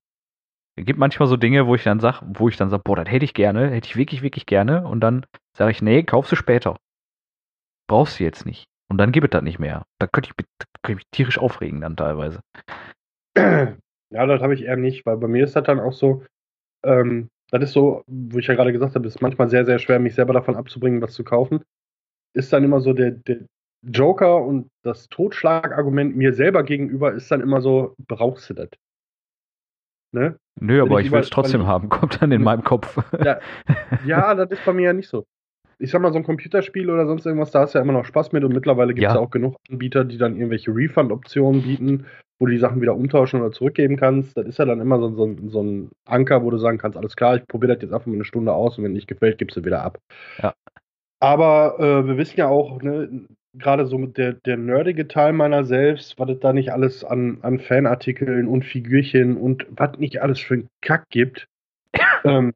Es 0.78 0.86
gibt 0.86 1.00
manchmal 1.00 1.28
so 1.28 1.38
Dinge, 1.38 1.68
wo 1.68 1.76
ich 1.76 1.84
dann 1.84 2.00
sag, 2.00 2.22
wo 2.26 2.48
ich 2.48 2.58
dann 2.58 2.70
sage, 2.70 2.84
boah, 2.84 2.96
das 2.96 3.10
hätte 3.10 3.26
ich 3.26 3.34
gerne, 3.34 3.70
hätte 3.70 3.88
ich 3.88 3.98
wirklich, 3.98 4.22
wirklich 4.22 4.46
gerne. 4.46 4.88
Und 4.88 5.02
dann 5.02 5.26
sage 5.58 5.72
ich, 5.72 5.82
nee, 5.82 6.04
kaufst 6.04 6.32
du 6.32 6.36
später. 6.36 6.78
Brauchst 7.88 8.20
du 8.20 8.24
jetzt 8.24 8.46
nicht. 8.46 8.66
Und 8.90 8.98
dann 8.98 9.12
gib 9.12 9.24
es 9.24 9.30
das 9.30 9.44
nicht 9.44 9.60
mehr. 9.60 9.86
Da 10.00 10.08
könnte 10.08 10.30
ich, 10.30 10.46
könnte 10.82 10.92
ich 10.92 10.96
mich 10.96 11.12
tierisch 11.12 11.38
aufregen 11.38 11.82
dann 11.82 11.96
teilweise. 11.96 12.42
Ja, 14.14 14.26
das 14.26 14.42
habe 14.42 14.54
ich 14.54 14.64
eher 14.64 14.76
nicht, 14.76 15.06
weil 15.06 15.16
bei 15.16 15.30
mir 15.30 15.46
ist 15.46 15.56
das 15.56 15.64
dann 15.64 15.80
auch 15.80 15.94
so, 15.94 16.26
ähm, 16.84 17.30
das 17.50 17.64
ist 17.64 17.72
so, 17.72 18.04
wo 18.08 18.40
ich 18.40 18.48
ja 18.48 18.56
gerade 18.56 18.74
gesagt 18.74 18.94
habe, 18.94 19.08
ist 19.08 19.22
manchmal 19.22 19.50
sehr, 19.50 19.66
sehr 19.66 19.80
schwer, 19.80 20.00
mich 20.00 20.16
selber 20.16 20.34
davon 20.34 20.58
abzubringen, 20.58 21.02
was 21.02 21.14
zu 21.14 21.24
kaufen. 21.24 21.64
Ist 22.34 22.52
dann 22.52 22.66
immer 22.66 22.82
so 22.82 22.92
der, 22.92 23.12
der 23.12 23.46
Joker 23.84 24.44
und 24.44 24.70
das 24.84 25.08
Totschlagargument 25.08 26.16
mir 26.16 26.34
selber 26.34 26.64
gegenüber 26.64 27.14
ist 27.14 27.32
dann 27.32 27.40
immer 27.42 27.62
so, 27.62 27.96
brauchst 28.06 28.50
du 28.50 28.54
das? 28.54 28.70
Ne? 30.14 30.36
Nö, 30.60 30.76
Wenn 30.76 30.82
aber 30.82 31.00
ich 31.00 31.08
ich 31.08 31.12
will 31.12 31.20
es 31.22 31.30
trotzdem 31.30 31.66
haben. 31.66 31.90
Kommt 31.90 32.22
dann 32.22 32.32
in 32.32 32.42
meinem 32.44 32.64
Kopf. 32.64 32.98
Ja, 33.24 33.40
ja, 34.06 34.36
das 34.36 34.52
ist 34.52 34.66
bei 34.66 34.74
mir 34.74 34.84
ja 34.88 34.94
nicht 34.94 35.10
so. 35.10 35.26
Ich 35.80 35.90
sag 35.90 36.02
mal, 36.02 36.12
so 36.14 36.20
ein 36.20 36.24
Computerspiel 36.24 36.90
oder 36.92 37.08
sonst 37.08 37.26
irgendwas, 37.26 37.50
da 37.52 37.62
hast 37.62 37.74
du 37.74 37.80
ja 37.80 37.84
immer 37.84 37.94
noch 37.94 38.06
Spaß 38.06 38.34
mit 38.34 38.44
und 38.44 38.54
mittlerweile 38.54 38.94
gibt 38.94 39.08
es 39.08 39.14
Ja. 39.14 39.20
ja. 39.20 39.26
auch 39.26 39.32
genug 39.32 39.56
Anbieter, 39.70 40.04
die 40.06 40.18
dann 40.20 40.36
irgendwelche 40.36 40.70
Refund-Optionen 40.76 41.64
bieten, 41.64 42.06
wo 42.40 42.46
du 42.46 42.52
die 42.52 42.60
Sachen 42.60 42.82
wieder 42.82 42.94
umtauschen 42.96 43.42
oder 43.42 43.52
zurückgeben 43.52 43.98
kannst. 43.98 44.38
Das 44.38 44.46
ist 44.46 44.60
ja 44.60 44.66
dann 44.66 44.80
immer 44.80 45.00
so, 45.00 45.16
so, 45.16 45.26
ein- 45.26 45.50
so 45.50 45.64
ein 45.64 45.90
Anker, 46.06 46.44
wo 46.44 46.52
du 46.52 46.58
sagen 46.58 46.78
kannst, 46.78 46.98
alles 47.00 47.16
klar, 47.16 47.38
ich 47.38 47.48
probiere 47.48 47.74
das 47.74 47.82
jetzt 47.82 47.94
einfach 47.94 48.06
mal 48.06 48.14
eine 48.16 48.26
Stunde 48.26 48.54
aus 48.54 48.78
und 48.78 48.84
wenn 48.84 48.92
nicht 48.94 49.08
gefällt, 49.08 49.40
gibst 49.40 49.58
du 49.58 49.66
wieder 49.66 49.82
ab. 49.84 49.98
Ja. 50.44 50.54
Aber 51.20 51.80
äh, 51.80 52.06
wir 52.08 52.18
wissen 52.18 52.38
ja 52.38 52.48
auch, 52.48 52.82
ne, 52.82 53.26
gerade 53.54 53.86
so 53.86 53.98
mit 53.98 54.18
der, 54.18 54.34
der 54.34 54.58
nerdige 54.58 55.08
Teil 55.08 55.34
meiner 55.34 55.64
selbst, 55.64 56.18
was 56.18 56.30
es 56.30 56.40
da 56.40 56.54
nicht 56.54 56.72
alles 56.72 57.04
an, 57.04 57.40
an 57.42 57.60
Fanartikeln 57.60 58.48
und 58.48 58.64
Figürchen 58.64 59.38
und 59.38 59.66
was 59.70 59.98
nicht 59.98 60.22
alles 60.22 60.40
für 60.40 60.56
einen 60.56 60.68
Kack 60.82 61.06
gibt. 61.10 61.48
ähm, 62.24 62.54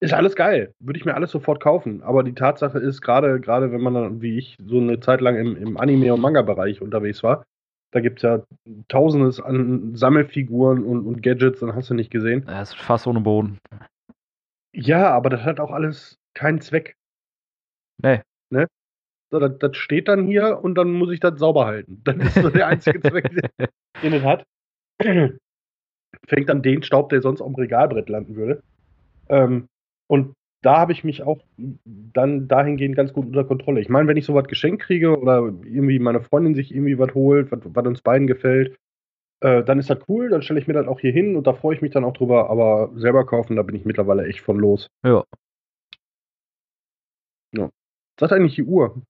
ist 0.00 0.12
alles 0.12 0.36
geil. 0.36 0.74
Würde 0.80 0.98
ich 0.98 1.06
mir 1.06 1.14
alles 1.14 1.30
sofort 1.30 1.62
kaufen. 1.62 2.02
Aber 2.02 2.22
die 2.22 2.34
Tatsache 2.34 2.78
ist, 2.78 3.00
gerade, 3.00 3.40
gerade 3.40 3.72
wenn 3.72 3.80
man 3.80 3.94
dann, 3.94 4.20
wie 4.20 4.36
ich, 4.36 4.56
so 4.64 4.78
eine 4.78 5.00
Zeit 5.00 5.20
lang 5.20 5.36
im, 5.36 5.56
im 5.56 5.76
Anime- 5.78 6.12
und 6.12 6.20
Manga-Bereich 6.20 6.82
unterwegs 6.82 7.22
war, 7.22 7.44
da 7.92 8.00
gibt 8.00 8.18
es 8.18 8.22
ja 8.22 8.42
tausendes 8.88 9.40
an 9.40 9.94
Sammelfiguren 9.94 10.84
und, 10.84 11.06
und 11.06 11.22
Gadgets, 11.22 11.60
dann 11.60 11.74
hast 11.74 11.90
du 11.90 11.94
nicht 11.94 12.10
gesehen. 12.10 12.44
Das 12.44 12.70
ist 12.70 12.80
fast 12.80 13.06
ohne 13.06 13.20
Boden. 13.20 13.58
Ja, 14.74 15.10
aber 15.12 15.30
das 15.30 15.42
hat 15.42 15.60
auch 15.60 15.70
alles 15.70 16.18
keinen 16.34 16.60
Zweck. 16.60 16.96
Nee. 18.02 18.20
Das, 19.40 19.58
das 19.58 19.76
steht 19.76 20.08
dann 20.08 20.26
hier 20.26 20.62
und 20.62 20.76
dann 20.76 20.92
muss 20.92 21.12
ich 21.12 21.20
das 21.20 21.38
sauber 21.38 21.66
halten. 21.66 22.00
Das 22.04 22.16
ist 22.16 22.34
so 22.34 22.50
der 22.50 22.66
einzige 22.66 23.00
Zweck, 23.08 23.30
den 24.02 24.12
es 24.12 24.22
hat. 24.22 24.44
Fängt 26.26 26.50
an 26.50 26.62
den 26.62 26.82
Staub, 26.82 27.08
der 27.10 27.20
sonst 27.20 27.40
auf 27.40 27.48
dem 27.48 27.56
Regalbrett 27.56 28.08
landen 28.08 28.36
würde. 28.36 28.62
Ähm, 29.28 29.68
und 30.06 30.34
da 30.62 30.78
habe 30.78 30.92
ich 30.92 31.04
mich 31.04 31.22
auch 31.22 31.40
dann 31.56 32.48
dahingehend 32.48 32.96
ganz 32.96 33.12
gut 33.12 33.26
unter 33.26 33.44
Kontrolle. 33.44 33.80
Ich 33.80 33.90
meine, 33.90 34.08
wenn 34.08 34.16
ich 34.16 34.24
sowas 34.24 34.46
geschenkt 34.46 34.82
kriege 34.82 35.18
oder 35.18 35.52
irgendwie 35.64 35.98
meine 35.98 36.22
Freundin 36.22 36.54
sich 36.54 36.74
irgendwie 36.74 36.98
was 36.98 37.14
holt, 37.14 37.52
was, 37.52 37.86
uns 37.86 38.00
beiden 38.00 38.26
gefällt, 38.26 38.78
äh, 39.40 39.62
dann 39.62 39.78
ist 39.78 39.90
das 39.90 39.98
cool, 40.08 40.30
dann 40.30 40.40
stelle 40.40 40.60
ich 40.60 40.66
mir 40.66 40.72
das 40.72 40.86
auch 40.86 41.00
hier 41.00 41.12
hin 41.12 41.36
und 41.36 41.46
da 41.46 41.52
freue 41.52 41.74
ich 41.74 41.82
mich 41.82 41.92
dann 41.92 42.04
auch 42.04 42.14
drüber, 42.14 42.48
aber 42.48 42.90
selber 42.96 43.26
kaufen, 43.26 43.56
da 43.56 43.62
bin 43.62 43.76
ich 43.76 43.84
mittlerweile 43.84 44.26
echt 44.26 44.40
von 44.40 44.58
los. 44.58 44.88
Ja. 45.04 45.24
Was 48.18 48.30
sagt 48.30 48.32
eigentlich 48.32 48.54
die 48.54 48.64
Uhr? 48.64 49.02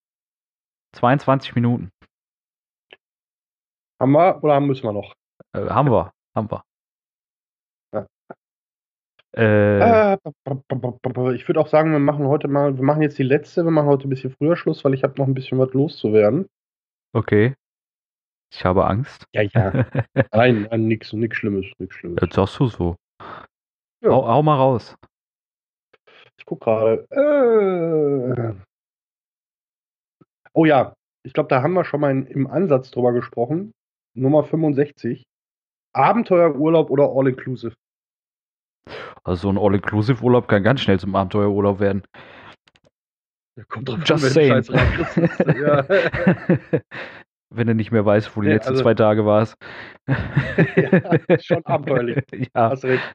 22 0.95 1.55
Minuten. 1.55 1.91
Haben 4.01 4.13
wir 4.13 4.43
oder 4.43 4.61
müssen 4.61 4.85
wir 4.85 4.93
noch? 4.93 5.15
Äh, 5.53 5.67
haben 5.69 5.91
wir. 5.91 6.13
Haben 6.35 6.51
wir. 6.51 6.63
Ja. 7.95 8.07
Äh, 9.37 10.15
Äh, 10.15 11.35
ich 11.35 11.49
würde 11.49 11.61
auch 11.61 11.69
sagen, 11.69 11.93
wir 11.93 11.99
machen 11.99 12.27
heute 12.27 12.49
mal, 12.49 12.77
wir 12.77 12.85
machen 12.85 13.03
jetzt 13.03 13.19
die 13.19 13.23
letzte, 13.25 13.65
wir 13.65 13.71
machen 13.71 13.89
heute 13.89 14.07
ein 14.07 14.11
bisschen 14.11 14.31
früher 14.31 14.57
Schluss, 14.57 14.85
weil 14.85 14.95
ich 14.95 15.03
habe 15.03 15.19
noch 15.19 15.27
ein 15.27 15.35
bisschen 15.35 15.59
was 15.59 15.73
loszuwerden. 15.73 16.47
okay. 17.13 17.55
Ich 18.53 18.65
habe 18.65 18.87
Angst. 18.87 19.27
Ja, 19.35 19.43
ja. 19.43 19.73
Nein, 20.33 20.69
nein 20.71 20.87
nix, 20.87 21.13
nix 21.13 21.37
Schlimmes, 21.37 21.67
nix 21.79 21.97
Schlimmes. 21.97 22.21
Jetzt 22.23 22.35
sagst 22.35 22.61
du 22.61 22.69
so. 22.69 22.95
Ja. 24.01 24.11
Hau, 24.11 24.29
hau 24.29 24.43
mal 24.45 24.57
raus. 24.57 24.95
Ich 26.39 26.47
guck 26.47 26.61
gerade. 26.61 27.05
Äh. 27.11 28.55
Oh 30.55 30.65
ja, 30.65 30.95
ich 31.27 31.33
glaube, 31.33 31.49
da 31.49 31.63
haben 31.63 31.73
wir 31.75 31.85
schon 31.85 32.01
mal 32.01 32.11
in, 32.11 32.27
im 32.27 32.47
Ansatz 32.47 32.91
drüber 32.91 33.13
gesprochen. 33.13 33.73
Nummer 34.17 34.45
65. 34.45 35.25
Abenteuerurlaub 35.95 36.91
oder 36.91 37.09
All-Inclusive? 37.11 37.75
Also 39.25 39.43
so 39.43 39.51
ein 39.51 39.59
All-Inclusive-Urlaub 39.59 40.49
kann 40.49 40.63
ganz 40.63 40.81
schnell 40.81 40.99
zum 41.01 41.15
Abenteuerurlaub 41.15 41.81
werden. 41.81 42.03
Ja, 43.57 43.65
kommt 43.69 43.89
drauf 43.89 44.01
Just 44.05 44.31
saying. 44.33 44.53
reinkriegst. 44.53 45.39
ja. 45.59 45.87
Wenn 47.55 47.69
du 47.69 47.75
nicht 47.75 47.93
mehr 47.93 48.05
weißt, 48.05 48.37
wo 48.37 48.41
die 48.43 48.49
Nee, 48.49 48.55
letzten 48.55 48.71
also- 48.73 48.83
zwei 48.83 48.95
Tage 48.95 49.25
warst. 49.25 49.55
Ja, 50.77 51.39
schon 51.41 51.65
abenteuerlich. 51.65 52.25
ja. 52.55 52.71
Hast 52.71 52.85
recht. 52.85 53.15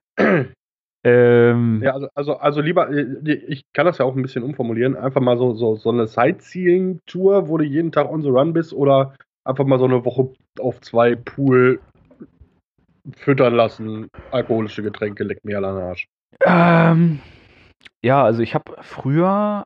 Ähm, 1.03 1.81
Ja, 1.81 1.93
also, 1.93 2.07
also, 2.13 2.37
also 2.37 2.61
lieber, 2.61 2.89
äh, 2.91 3.33
ich 3.47 3.63
kann 3.73 3.85
das 3.85 3.99
ja 3.99 4.05
auch 4.05 4.15
ein 4.15 4.21
bisschen 4.21 4.43
umformulieren. 4.43 4.95
Einfach 4.95 5.21
mal 5.21 5.37
so, 5.37 5.53
so, 5.53 5.75
so 5.75 5.89
eine 5.89 6.07
Sightseeing-Tour, 6.07 7.47
wo 7.47 7.57
du 7.57 7.63
jeden 7.63 7.91
Tag 7.91 8.09
on 8.09 8.21
the 8.21 8.29
run 8.29 8.53
bist, 8.53 8.73
oder 8.73 9.15
einfach 9.45 9.65
mal 9.65 9.79
so 9.79 9.85
eine 9.85 10.03
Woche 10.03 10.33
auf 10.59 10.81
zwei 10.81 11.15
Pool 11.15 11.79
füttern 13.15 13.55
lassen, 13.55 14.09
alkoholische 14.31 14.83
Getränke, 14.83 15.23
leck 15.23 15.43
mir 15.45 15.57
alle 15.57 15.67
an 15.69 15.75
den 15.75 15.85
Arsch. 15.85 16.07
Ähm, 16.45 17.19
ja, 18.03 18.23
also 18.23 18.41
ich 18.41 18.53
habe 18.53 18.75
früher 18.81 19.63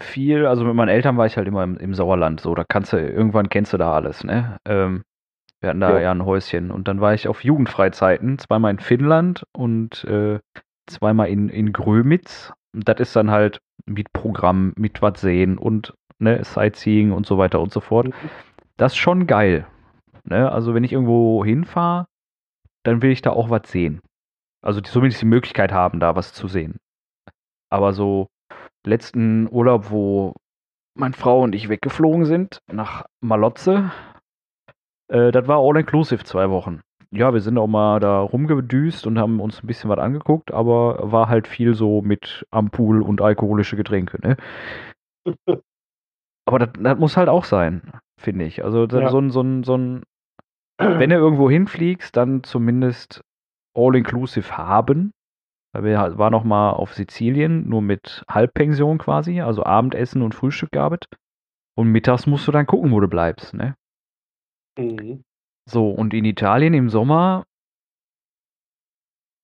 viel, 0.00 0.46
also 0.46 0.64
mit 0.64 0.74
meinen 0.74 0.88
Eltern 0.88 1.16
war 1.16 1.26
ich 1.26 1.36
halt 1.36 1.48
immer 1.48 1.64
im, 1.64 1.76
im 1.76 1.94
Sauerland, 1.94 2.40
so, 2.40 2.54
da 2.54 2.64
kannst 2.66 2.92
du, 2.92 2.96
irgendwann 2.98 3.48
kennst 3.48 3.72
du 3.72 3.76
da 3.76 3.92
alles, 3.92 4.24
ne? 4.24 4.56
Ähm, 4.64 5.02
wir 5.62 5.70
hatten 5.70 5.80
da 5.80 5.92
Ja. 5.92 6.00
ja 6.00 6.10
ein 6.10 6.24
Häuschen 6.24 6.70
und 6.70 6.88
dann 6.88 7.00
war 7.00 7.14
ich 7.14 7.28
auf 7.28 7.44
Jugendfreizeiten, 7.44 8.38
zweimal 8.38 8.72
in 8.72 8.80
Finnland 8.80 9.44
und 9.56 10.04
äh, 10.04 10.40
zweimal 10.86 11.28
in, 11.28 11.48
in 11.48 11.72
Grömitz. 11.72 12.52
Und 12.74 12.88
das 12.88 13.00
ist 13.00 13.16
dann 13.16 13.30
halt 13.30 13.60
mit 13.86 14.12
Programm, 14.12 14.72
mit 14.76 15.02
was 15.02 15.20
sehen 15.20 15.58
und 15.58 15.94
ne, 16.18 16.42
Sightseeing 16.44 17.12
und 17.12 17.26
so 17.26 17.38
weiter 17.38 17.60
und 17.60 17.72
so 17.72 17.80
fort. 17.80 18.08
Das 18.76 18.92
ist 18.92 18.98
schon 18.98 19.26
geil. 19.26 19.66
Ne? 20.24 20.50
Also 20.50 20.74
wenn 20.74 20.84
ich 20.84 20.92
irgendwo 20.92 21.44
hinfahre, 21.44 22.06
dann 22.84 23.02
will 23.02 23.10
ich 23.10 23.22
da 23.22 23.30
auch 23.30 23.50
was 23.50 23.70
sehen. 23.70 24.00
Also 24.64 24.80
zumindest 24.80 25.22
die 25.22 25.26
Möglichkeit 25.26 25.72
haben, 25.72 26.00
da 26.00 26.16
was 26.16 26.32
zu 26.32 26.48
sehen. 26.48 26.78
Aber 27.70 27.92
so 27.92 28.26
letzten 28.84 29.48
Urlaub, 29.50 29.90
wo 29.90 30.34
meine 30.94 31.14
Frau 31.14 31.42
und 31.42 31.54
ich 31.54 31.68
weggeflogen 31.68 32.24
sind, 32.24 32.58
nach 32.70 33.06
Malotze, 33.20 33.92
äh, 35.12 35.30
das 35.30 35.46
war 35.46 35.58
all-inclusive 35.58 36.24
zwei 36.24 36.50
Wochen. 36.50 36.80
Ja, 37.14 37.34
wir 37.34 37.40
sind 37.40 37.58
auch 37.58 37.66
mal 37.66 38.00
da 38.00 38.20
rumgedüst 38.20 39.06
und 39.06 39.18
haben 39.18 39.40
uns 39.40 39.62
ein 39.62 39.66
bisschen 39.66 39.90
was 39.90 39.98
angeguckt, 39.98 40.52
aber 40.52 41.12
war 41.12 41.28
halt 41.28 41.46
viel 41.46 41.74
so 41.74 42.00
mit 42.00 42.46
am 42.50 42.70
Pool 42.70 43.02
und 43.02 43.20
alkoholische 43.20 43.76
Getränke, 43.76 44.18
ne? 44.22 44.36
Aber 46.44 46.58
das, 46.58 46.98
muss 46.98 47.16
halt 47.16 47.28
auch 47.28 47.44
sein, 47.44 47.92
finde 48.18 48.44
ich. 48.44 48.64
Also 48.64 48.86
Ja. 48.86 49.10
so 49.10 49.18
ein, 49.18 49.30
so 49.30 49.42
ein, 49.42 49.62
so 49.62 49.76
ein, 49.76 50.02
wenn 50.78 51.10
du 51.10 51.16
irgendwo 51.16 51.48
hinfliegst, 51.48 52.16
dann 52.16 52.42
zumindest 52.42 53.22
all-inclusive 53.76 54.56
haben. 54.56 55.12
Weil 55.72 55.84
wir 55.84 56.18
waren 56.18 56.32
noch 56.32 56.44
mal 56.44 56.70
auf 56.70 56.94
Sizilien, 56.94 57.68
nur 57.68 57.80
mit 57.80 58.24
Halbpension 58.28 58.98
quasi, 58.98 59.40
also 59.40 59.64
Abendessen 59.64 60.22
und 60.22 60.34
Frühstück 60.34 60.72
gearbeitet. 60.72 61.14
Und 61.78 61.88
mittags 61.88 62.26
musst 62.26 62.48
du 62.48 62.52
dann 62.52 62.66
gucken, 62.66 62.90
wo 62.90 63.00
du 63.00 63.08
bleibst, 63.08 63.54
ne? 63.54 63.76
Mhm. 64.78 65.24
So, 65.68 65.90
und 65.90 66.12
in 66.14 66.24
Italien 66.24 66.74
im 66.74 66.88
Sommer 66.88 67.44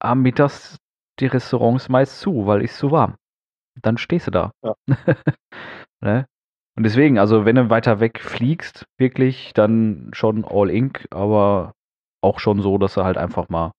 haben 0.03 0.23
mittags 0.23 0.79
die 1.21 1.27
Restaurants 1.27 1.89
meist 1.89 2.21
zu, 2.21 2.47
weil 2.47 2.63
ist 2.63 2.79
zu 2.79 2.91
warm. 2.91 3.17
Dann 3.83 3.99
stehst 3.99 4.27
du 4.27 4.31
da. 4.31 4.53
Ja. 4.63 4.75
ne? 6.01 6.27
Und 6.77 6.85
deswegen, 6.85 7.19
also 7.19 7.45
wenn 7.45 7.57
du 7.57 7.71
weiter 7.71 7.99
weg 7.99 8.21
fliegst, 8.21 8.87
wirklich, 8.99 9.53
dann 9.53 10.11
schon 10.13 10.45
All 10.45 10.71
Inc., 10.71 11.07
aber 11.11 11.75
auch 12.21 12.39
schon 12.39 12.61
so, 12.61 12.79
dass 12.79 12.95
du 12.95 13.05
halt 13.05 13.17
einfach 13.17 13.49
mal 13.49 13.73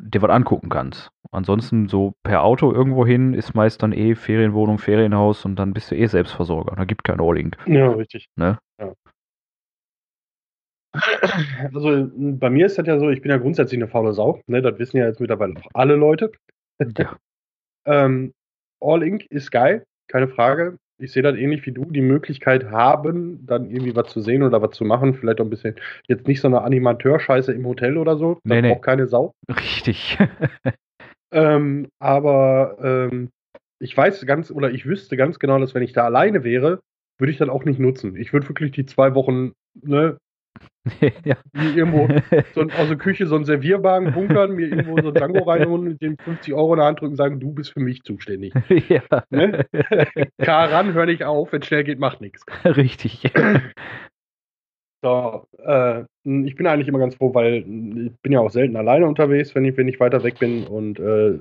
dir 0.00 0.22
was 0.22 0.30
angucken 0.30 0.68
kannst. 0.68 1.10
Ansonsten 1.30 1.88
so 1.88 2.14
per 2.24 2.42
Auto 2.42 2.72
irgendwo 2.72 3.06
hin 3.06 3.34
ist 3.34 3.54
meist 3.54 3.82
dann 3.82 3.92
eh 3.92 4.14
Ferienwohnung, 4.16 4.78
Ferienhaus 4.78 5.44
und 5.44 5.56
dann 5.56 5.72
bist 5.72 5.90
du 5.90 5.96
eh 5.96 6.06
Selbstversorger. 6.06 6.74
Da 6.76 6.84
gibt 6.84 7.04
kein 7.04 7.20
All 7.20 7.38
Inc. 7.38 7.56
Ja, 7.66 7.90
richtig. 7.92 8.28
Ne? 8.36 8.58
Also 11.72 12.10
bei 12.14 12.50
mir 12.50 12.66
ist 12.66 12.78
das 12.78 12.86
ja 12.86 12.98
so, 12.98 13.10
ich 13.10 13.22
bin 13.22 13.30
ja 13.30 13.38
grundsätzlich 13.38 13.78
eine 13.78 13.88
faule 13.88 14.12
Sau. 14.12 14.40
Ne? 14.46 14.60
Das 14.60 14.78
wissen 14.78 14.98
ja 14.98 15.06
jetzt 15.06 15.20
mittlerweile 15.20 15.56
auch 15.56 15.70
alle 15.74 15.96
Leute. 15.96 16.32
Ja. 16.96 17.16
Ähm, 17.84 18.32
All 18.80 19.02
Inc. 19.02 19.26
ist 19.28 19.50
geil, 19.50 19.84
keine 20.06 20.28
Frage. 20.28 20.78
Ich 20.98 21.10
sehe 21.10 21.24
das 21.24 21.34
ähnlich 21.34 21.66
wie 21.66 21.72
du, 21.72 21.84
die 21.84 22.00
Möglichkeit 22.00 22.70
haben, 22.70 23.44
dann 23.44 23.68
irgendwie 23.68 23.96
was 23.96 24.10
zu 24.10 24.20
sehen 24.20 24.44
oder 24.44 24.62
was 24.62 24.76
zu 24.76 24.84
machen. 24.84 25.14
Vielleicht 25.14 25.40
auch 25.40 25.44
ein 25.44 25.50
bisschen, 25.50 25.74
jetzt 26.06 26.28
nicht 26.28 26.40
so 26.40 26.46
eine 26.46 26.62
Animateur-Scheiße 26.62 27.52
im 27.52 27.66
Hotel 27.66 27.98
oder 27.98 28.16
so. 28.16 28.38
Nee, 28.44 28.62
nee. 28.62 28.68
braucht 28.70 28.84
keine 28.84 29.08
Sau. 29.08 29.34
Richtig. 29.48 30.16
Ähm, 31.32 31.88
aber 31.98 32.76
ähm, 32.82 33.30
ich 33.80 33.96
weiß 33.96 34.24
ganz, 34.26 34.50
oder 34.50 34.70
ich 34.70 34.86
wüsste 34.86 35.16
ganz 35.16 35.38
genau, 35.38 35.58
dass 35.58 35.74
wenn 35.74 35.82
ich 35.82 35.94
da 35.94 36.04
alleine 36.04 36.44
wäre, 36.44 36.80
würde 37.18 37.32
ich 37.32 37.38
dann 37.38 37.50
auch 37.50 37.64
nicht 37.64 37.80
nutzen. 37.80 38.16
Ich 38.16 38.32
würde 38.32 38.48
wirklich 38.48 38.70
die 38.70 38.84
zwei 38.86 39.14
Wochen, 39.14 39.52
ne, 39.80 40.18
ja. 41.24 41.36
irgendwo 41.54 42.08
so 42.54 42.62
aus 42.62 42.88
der 42.88 42.96
Küche 42.96 43.26
so 43.26 43.36
einen 43.36 43.44
Servierwagen 43.44 44.12
bunkern, 44.12 44.52
mir 44.52 44.66
irgendwo 44.66 45.00
so 45.00 45.12
Django 45.12 45.44
reinholen 45.44 45.92
und 45.92 46.02
dem 46.02 46.16
50 46.18 46.54
Euro 46.54 46.74
in 46.74 46.78
der 46.78 46.86
Hand 46.86 47.00
drücken 47.00 47.12
und 47.12 47.16
sagen, 47.16 47.38
du 47.38 47.52
bist 47.52 47.72
für 47.72 47.80
mich 47.80 48.02
zuständig. 48.02 48.52
ja. 48.88 49.02
Ne? 49.30 49.64
Karan, 50.42 50.92
hör 50.92 51.06
nicht 51.06 51.24
auf, 51.24 51.52
wenn 51.52 51.62
schnell 51.62 51.84
geht, 51.84 52.00
macht 52.00 52.20
nichts. 52.20 52.44
Richtig. 52.64 53.22
So, 55.04 55.46
äh, 55.58 56.02
ich 56.24 56.54
bin 56.54 56.66
eigentlich 56.66 56.88
immer 56.88 57.00
ganz 57.00 57.16
froh, 57.16 57.34
weil 57.34 57.56
ich 57.56 58.20
bin 58.22 58.32
ja 58.32 58.40
auch 58.40 58.50
selten 58.50 58.76
alleine 58.76 59.06
unterwegs, 59.06 59.54
wenn 59.54 59.64
ich, 59.64 59.76
wenn 59.76 59.88
ich 59.88 59.98
weiter 59.98 60.22
weg 60.22 60.38
bin. 60.38 60.64
Und 60.66 61.00
äh, 61.00 61.38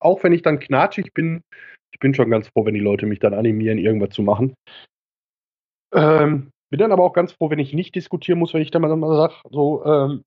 auch 0.00 0.22
wenn 0.22 0.32
ich 0.32 0.42
dann 0.42 0.58
knatschig 0.58 1.12
bin, 1.14 1.42
ich 1.92 1.98
bin 1.98 2.14
schon 2.14 2.30
ganz 2.30 2.48
froh, 2.48 2.66
wenn 2.66 2.74
die 2.74 2.80
Leute 2.80 3.06
mich 3.06 3.20
dann 3.20 3.32
animieren, 3.32 3.78
irgendwas 3.78 4.10
zu 4.10 4.22
machen. 4.22 4.54
Ähm, 5.94 6.50
bin 6.70 6.80
dann 6.80 6.92
aber 6.92 7.04
auch 7.04 7.12
ganz 7.12 7.32
froh, 7.32 7.50
wenn 7.50 7.58
ich 7.58 7.72
nicht 7.72 7.94
diskutieren 7.94 8.38
muss, 8.38 8.54
wenn 8.54 8.62
ich 8.62 8.70
dann 8.70 8.82
mal, 8.82 8.94
mal 8.96 9.16
sage, 9.16 9.34
so, 9.50 9.84
ähm, 9.84 10.24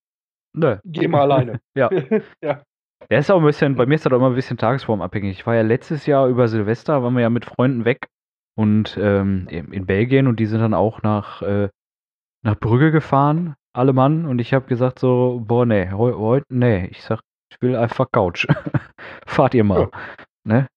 Nö. 0.54 0.78
geh 0.86 1.08
mal 1.08 1.21
alleine. 1.21 1.60
Ja. 1.75 1.89
ja. 2.43 2.63
Der 3.10 3.19
ist 3.19 3.32
auch 3.32 3.39
ein 3.39 3.45
bisschen, 3.45 3.75
bei 3.75 3.86
mir 3.86 3.95
ist 3.95 4.06
das 4.06 4.12
auch 4.12 4.17
immer 4.17 4.30
ein 4.30 4.36
bisschen 4.36 4.58
tagesformabhängig. 4.58 5.39
Ich 5.39 5.47
war 5.47 5.56
ja 5.56 5.62
letztes 5.62 6.06
Jahr 6.06 6.28
über 6.28 6.47
Silvester, 6.47 7.02
waren 7.02 7.13
wir 7.13 7.21
ja 7.21 7.30
mit 7.30 7.45
Freunden 7.45 7.86
weg 7.86 8.08
und 8.56 8.97
ähm, 9.02 9.47
in 9.49 9.86
Belgien 9.86 10.28
und 10.28 10.39
die 10.39 10.45
sind 10.45 10.60
dann 10.60 10.73
auch 10.73 11.02
nach, 11.02 11.41
äh, 11.41 11.69
nach 12.43 12.60
Brügge 12.60 12.91
gefahren, 12.91 13.56
alle 13.73 13.93
Mann. 13.93 14.25
Und 14.25 14.39
ich 14.39 14.54
habe 14.54 14.67
gesagt 14.67 14.99
so, 14.99 15.41
boah, 15.45 15.65
nee, 15.65 15.89
heute, 15.91 16.19
heu, 16.19 16.41
nee. 16.49 16.88
Ich 16.88 17.02
sag, 17.04 17.21
ich 17.52 17.62
will 17.62 17.75
einfach 17.75 18.12
Couch. 18.12 18.47
Fahrt 19.25 19.54
ihr 19.54 19.63
mal. 19.63 19.89
Ne? 20.43 20.67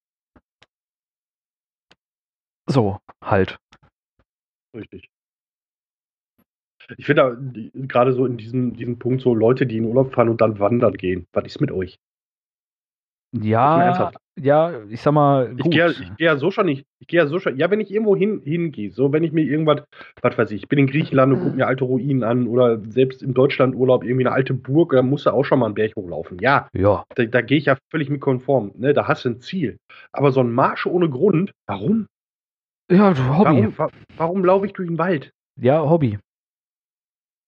So, 2.67 2.99
halt. 3.23 3.59
Richtig. 4.75 5.12
Ich 6.99 7.07
finde 7.07 7.71
gerade 7.75 8.13
so 8.13 8.27
in 8.27 8.37
diesem, 8.37 8.75
diesem 8.77 8.99
Punkt 8.99 9.23
so 9.23 9.35
Leute, 9.35 9.67
die 9.67 9.79
in 9.79 9.85
Urlaub 9.85 10.15
fahren 10.15 10.29
und 10.29 10.41
dann 10.41 10.59
wandern 10.59 10.95
gehen. 10.95 11.27
Was 11.33 11.45
ist 11.47 11.61
mit 11.61 11.71
euch? 11.71 11.99
Ja, 13.35 14.13
ja, 14.39 14.83
ich 14.91 15.01
sag 15.01 15.13
mal, 15.13 15.55
Ich 15.57 15.63
gut. 15.63 15.73
gehe 15.73 15.81
ja, 15.87 15.91
ich 15.91 16.17
gehe 16.17 16.27
ja 16.27 16.37
so 16.37 16.51
schon 16.51 16.67
nicht. 16.67 16.85
Ich 17.01 17.07
gehe 17.07 17.19
ja 17.21 17.27
so 17.27 17.39
schon. 17.39 17.57
Ja, 17.57 17.71
wenn 17.71 17.81
ich 17.81 17.91
irgendwo 17.91 18.15
hin, 18.15 18.43
hingehe, 18.45 18.91
so 18.91 19.11
wenn 19.11 19.25
ich 19.25 19.33
mir 19.33 19.43
irgendwas, 19.43 19.85
was 20.21 20.37
weiß 20.37 20.51
ich, 20.51 20.63
ich 20.65 20.69
bin 20.69 20.79
in 20.79 20.87
Griechenland 20.87 21.33
und 21.33 21.41
gucke 21.41 21.57
mir 21.57 21.67
alte 21.67 21.85
Ruinen 21.85 22.25
an 22.25 22.47
oder 22.47 22.79
selbst 22.91 23.23
im 23.23 23.33
Deutschlandurlaub 23.33 24.05
irgendwie 24.05 24.27
eine 24.27 24.35
alte 24.35 24.53
Burg, 24.53 24.93
da 24.93 25.01
musst 25.01 25.25
du 25.25 25.31
auch 25.31 25.45
schon 25.45 25.61
mal 25.61 25.67
einen 25.67 25.75
Berg 25.75 25.97
hochlaufen. 25.97 26.39
Ja, 26.41 26.69
Ja, 26.75 27.05
da, 27.15 27.25
da 27.25 27.41
gehe 27.41 27.57
ich 27.57 27.67
ja 27.67 27.79
völlig 27.91 28.11
mit 28.11 28.21
konform. 28.21 28.73
Ne? 28.77 28.93
Da 28.93 29.09
hast 29.09 29.25
du 29.25 29.31
ein 29.31 29.41
Ziel. 29.41 29.79
Aber 30.13 30.31
so 30.31 30.41
ein 30.41 30.53
Marsch 30.53 30.85
ohne 30.87 31.09
Grund, 31.09 31.53
warum? 31.67 32.07
ja, 32.91 33.15
Hobby. 33.39 33.45
Warum, 33.45 33.79
wa 33.79 33.89
warum 34.19 34.45
laufe 34.45 34.67
ich 34.67 34.75
durch 34.75 34.89
den 34.89 34.99
Wald? 34.99 35.31
Ja, 35.59 35.89
Hobby. 35.89 36.19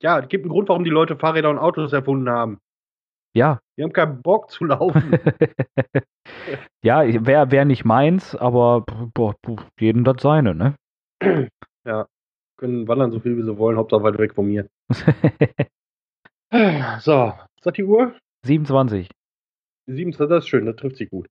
Ja, 0.05 0.19
es 0.19 0.29
gibt 0.29 0.45
einen 0.45 0.53
Grund, 0.53 0.69
warum 0.69 0.85
die 0.85 0.91
Leute 0.91 1.17
Fahrräder 1.17 1.49
und 1.49 1.57
Autos 1.57 1.95
erfunden 1.95 2.29
haben. 2.29 2.61
Ja. 3.35 3.61
Die 3.79 3.83
haben 3.83 3.95
keinen 3.95 4.21
Bock 4.21 4.51
zu 4.51 4.67
laufen. 4.67 5.13
ja, 6.85 7.01
wäre 7.27 7.51
wär 7.51 7.65
nicht 7.65 7.87
meins, 7.87 8.37
aber 8.37 8.85
boah, 9.15 9.35
jedem 9.81 10.05
das 10.05 10.17
seine, 10.21 10.55
ne? 10.55 10.77
Können 12.57 12.87
wandern 12.87 13.13
so 13.13 13.19
viel 13.19 13.37
wie 13.39 13.43
sie 13.43 13.57
wollen, 13.57 13.79
Hauptsache 13.79 14.03
weit 14.03 14.19
weg 14.19 14.35
von 14.35 14.47
mir. 14.47 14.69
So, 17.01 17.33
ist 17.57 17.67
das 17.67 17.73
die 17.73 17.83
Uhr? 17.83 18.15
27. 18.47 19.11
27, 19.87 20.29
das 20.29 20.45
ist 20.45 20.49
schön, 20.49 20.67
das 20.67 20.77
trifft 20.77 20.99
sich 20.99 21.11
gut. 21.11 21.27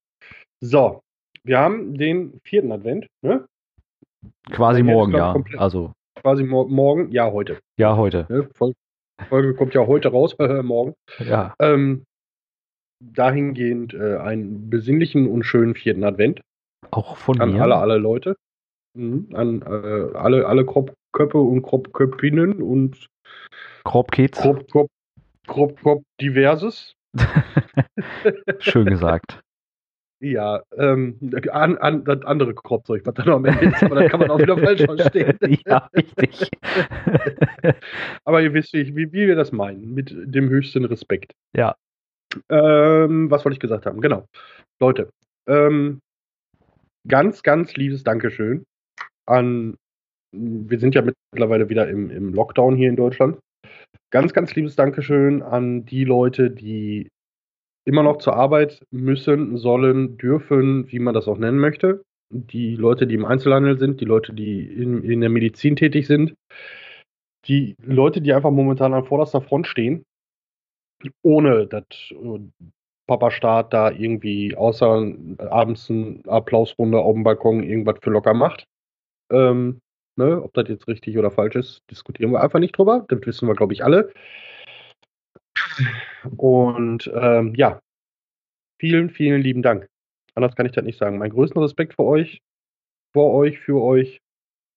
So, 0.60 1.00
wir 1.46 1.60
haben 1.60 1.98
den 1.98 2.42
vierten 2.44 2.74
Advent, 2.74 3.08
ne? 3.22 3.48
Quasi 4.52 4.82
Ja, 4.82 4.86
morgen, 4.86 5.14
ja. 5.14 5.32
komplett. 5.32 5.62
Also, 5.62 5.94
Quasi 6.16 6.44
mor 6.44 6.68
morgen, 6.70 7.12
ja, 7.12 7.32
heute. 7.32 7.60
ja, 7.78 7.98
heute. 7.98 8.26
Ne? 8.30 8.50
Fol 8.54 8.74
Folge 9.30 9.54
kommt 9.54 9.74
ja 9.74 9.86
heute 9.86 10.10
raus, 10.10 10.36
morgen. 10.64 10.94
Ja. 11.20 11.54
Ähm, 11.60 12.06
dahingehend 13.00 13.94
äh, 13.94 14.18
einen 14.18 14.70
besinnlichen 14.70 15.28
und 15.28 15.44
schönen 15.44 15.76
vierten 15.76 16.04
Advent 16.04 16.42
Auch 16.92 17.18
von 17.18 17.40
an 17.42 17.54
mir. 17.54 17.62
alle, 17.62 17.76
alle 17.76 17.98
Leute. 17.98 18.36
Mhm. 18.96 19.30
An 19.34 19.62
äh, 19.62 20.18
alle, 20.18 20.48
alle 20.48 20.66
Kropköppe 20.66 21.38
und 21.38 21.62
Kropköppinnen 21.64 22.62
und 22.62 23.08
Kropkids. 23.84 24.40
Krop, 24.40 24.68
Krop, 24.70 24.90
Krop, 25.48 25.80
Krop 25.80 26.04
diverses. 26.22 26.94
Schön 28.60 28.86
gesagt. 28.86 29.42
Ja, 30.24 30.64
ähm, 30.78 31.20
an, 31.52 31.78
an, 31.80 32.06
das 32.06 32.24
andere 32.24 32.54
Kropfzeug, 32.54 33.06
was 33.06 33.14
da 33.14 33.26
noch 33.26 33.36
am 33.36 33.44
Ende 33.44 33.66
ist, 33.66 33.84
aber 33.84 33.96
das 33.96 34.10
kann 34.10 34.22
man 34.22 34.32
auch 34.32 34.40
wieder 34.40 34.58
falsch 34.58 34.82
verstehen. 34.86 35.38
ja, 35.66 35.90
richtig. 35.94 36.50
Aber 38.24 38.42
ihr 38.42 38.54
wisst, 38.54 38.72
wie, 38.72 38.96
wie 38.96 39.12
wir 39.12 39.36
das 39.36 39.52
meinen, 39.52 39.94
mit 39.94 40.16
dem 40.16 40.48
höchsten 40.48 40.86
Respekt. 40.86 41.34
Ja. 41.54 41.76
Ähm, 42.48 43.30
was 43.30 43.44
wollte 43.44 43.56
ich 43.56 43.60
gesagt 43.60 43.86
haben? 43.86 44.00
Genau. 44.00 44.26
Leute, 44.80 45.10
ähm, 45.46 46.00
ganz, 47.06 47.44
ganz 47.44 47.76
liebes 47.76 48.06
Dankeschön 48.06 48.64
an, 49.26 49.76
wir 50.32 50.80
sind 50.80 50.96
ja 50.96 51.04
mittlerweile 51.34 51.68
wieder 51.68 51.90
im, 51.90 52.10
im 52.10 52.34
Lockdown 52.34 52.78
hier 52.78 52.88
in 52.88 52.96
Deutschland. 52.96 53.40
Ganz, 54.10 54.32
ganz 54.32 54.56
liebes 54.56 54.78
Dankeschön 54.78 55.42
an 55.42 55.84
die 55.84 56.06
Leute, 56.06 56.50
die 56.50 57.10
immer 57.86 58.04
noch 58.04 58.18
zur 58.18 58.36
Arbeit 58.36 58.86
müssen, 58.92 59.58
sollen, 59.58 60.18
dürfen, 60.18 60.92
wie 60.92 61.00
man 61.00 61.14
das 61.14 61.28
auch 61.28 61.38
nennen 61.38 61.60
möchte. 61.60 62.04
Die 62.30 62.76
Leute, 62.76 63.06
die 63.06 63.16
im 63.16 63.26
Einzelhandel 63.26 63.78
sind, 63.78 64.02
die 64.02 64.06
Leute, 64.06 64.34
die 64.34 64.62
in, 64.62 65.04
in 65.04 65.22
der 65.22 65.30
Medizin 65.30 65.76
tätig 65.76 66.08
sind, 66.08 66.34
die 67.46 67.76
Leute, 67.84 68.22
die 68.22 68.34
einfach 68.34 68.52
momentan 68.52 68.94
an 68.94 69.06
vorderster 69.06 69.42
Front 69.42 69.68
stehen, 69.68 70.06
ohne 71.22 71.68
dass 71.68 71.84
äh, 72.12 72.40
Papa 73.08 73.32
Staat 73.32 73.74
da 73.74 73.92
irgendwie 73.92 74.56
außer 74.56 75.14
abends 75.50 75.90
eine 75.90 76.22
Applausrunde 76.26 77.00
auf 77.00 77.14
dem 77.14 77.24
Balkon 77.24 77.62
irgendwas 77.62 78.00
für 78.02 78.12
locker 78.12 78.34
macht. 78.34 78.66
Ähm, 79.30 79.82
ne, 80.16 80.42
ob 80.42 80.54
das 80.54 80.70
jetzt 80.70 80.88
richtig 80.88 81.18
oder 81.18 81.32
falsch 81.32 81.56
ist, 81.56 81.82
diskutieren 81.92 82.32
wir 82.32 82.42
einfach 82.42 82.60
nicht 82.60 82.78
drüber. 82.78 83.06
Das 83.10 83.20
wissen 83.26 83.48
wir, 83.48 83.56
glaube 83.56 83.74
ich, 83.74 83.84
alle. 83.84 84.12
Und 86.38 87.12
ähm, 87.14 87.54
ja, 87.56 87.80
vielen, 88.80 89.10
vielen 89.10 89.42
lieben 89.42 89.62
Dank. 89.62 89.88
Anders 90.36 90.56
kann 90.56 90.66
ich 90.66 90.72
das 90.72 90.84
nicht 90.84 90.98
sagen. 90.98 91.18
Mein 91.18 91.32
größten 91.32 91.62
Respekt 91.62 91.94
für 91.96 92.04
euch, 92.04 92.42
vor 93.14 93.34
euch, 93.34 93.60
für 93.60 93.82
euch, 93.82 94.20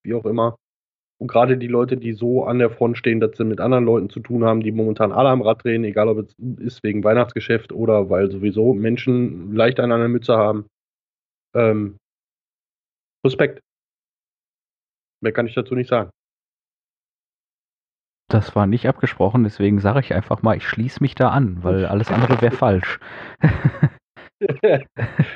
wie 0.04 0.14
auch 0.14 0.26
immer. 0.26 0.56
Und 1.18 1.28
gerade 1.28 1.56
die 1.56 1.66
Leute, 1.66 1.96
die 1.96 2.12
so 2.12 2.44
an 2.44 2.58
der 2.58 2.70
Front 2.70 2.98
stehen, 2.98 3.20
dass 3.20 3.36
sie 3.36 3.44
mit 3.44 3.58
anderen 3.58 3.86
Leuten 3.86 4.10
zu 4.10 4.20
tun 4.20 4.44
haben, 4.44 4.60
die 4.60 4.70
momentan 4.70 5.12
alle 5.12 5.30
am 5.30 5.40
Rad 5.40 5.64
drehen, 5.64 5.82
egal 5.84 6.08
ob 6.08 6.18
es 6.18 6.34
ist 6.58 6.82
wegen 6.82 7.04
Weihnachtsgeschäft 7.04 7.72
oder 7.72 8.10
weil 8.10 8.30
sowieso 8.30 8.74
Menschen 8.74 9.54
leicht 9.54 9.80
an 9.80 9.88
der 9.88 10.08
Mütze 10.08 10.36
haben. 10.36 10.66
Ähm, 11.54 11.96
Respekt. 13.24 13.60
Mehr 15.22 15.32
kann 15.32 15.46
ich 15.46 15.54
dazu 15.54 15.74
nicht 15.74 15.88
sagen. 15.88 16.10
Das 18.28 18.56
war 18.56 18.66
nicht 18.66 18.88
abgesprochen, 18.88 19.44
deswegen 19.44 19.78
sage 19.78 20.00
ich 20.00 20.12
einfach 20.14 20.42
mal, 20.42 20.56
ich 20.56 20.66
schließe 20.66 21.00
mich 21.00 21.14
da 21.14 21.30
an, 21.30 21.62
weil 21.62 21.86
alles 21.86 22.10
andere 22.10 22.40
wäre 22.40 22.54
falsch. 22.54 22.98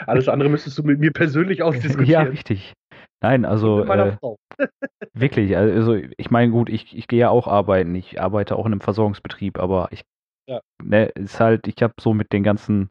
Alles 0.06 0.28
andere 0.28 0.50
müsstest 0.50 0.76
du 0.76 0.82
mit 0.82 0.98
mir 0.98 1.10
persönlich 1.10 1.62
ausdiskutieren. 1.62 2.26
Ja, 2.26 2.30
richtig. 2.30 2.74
Nein, 3.22 3.46
also 3.46 3.82
äh, 3.84 4.12
Frau. 4.18 4.36
wirklich, 5.14 5.56
also 5.56 5.94
ich 5.94 6.30
meine, 6.30 6.50
gut, 6.52 6.68
ich, 6.68 6.96
ich 6.96 7.08
gehe 7.08 7.20
ja 7.20 7.30
auch 7.30 7.46
arbeiten, 7.46 7.94
ich 7.94 8.20
arbeite 8.20 8.56
auch 8.56 8.66
in 8.66 8.72
einem 8.72 8.80
Versorgungsbetrieb, 8.80 9.58
aber 9.58 9.88
ich, 9.90 10.02
Ja. 10.48 10.60
ne, 10.82 11.06
ist 11.06 11.40
halt, 11.40 11.66
ich 11.66 11.82
habe 11.82 11.94
so 11.98 12.12
mit 12.12 12.32
den 12.32 12.42
ganzen, 12.42 12.90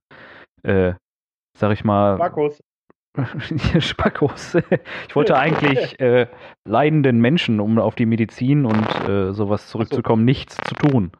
äh, 0.63 0.93
sag 1.57 1.73
ich 1.73 1.83
mal, 1.83 2.17
Markus, 2.17 2.59
Spackos. 3.79 4.55
Ich 5.07 5.15
wollte 5.15 5.37
eigentlich 5.37 5.99
äh, 5.99 6.27
leidenden 6.65 7.19
Menschen, 7.19 7.59
um 7.59 7.79
auf 7.79 7.95
die 7.95 8.05
Medizin 8.05 8.65
und 8.65 9.09
äh, 9.09 9.33
sowas 9.33 9.67
zurückzukommen, 9.67 10.25
nichts 10.25 10.57
zu 10.57 10.75
tun. 10.75 11.11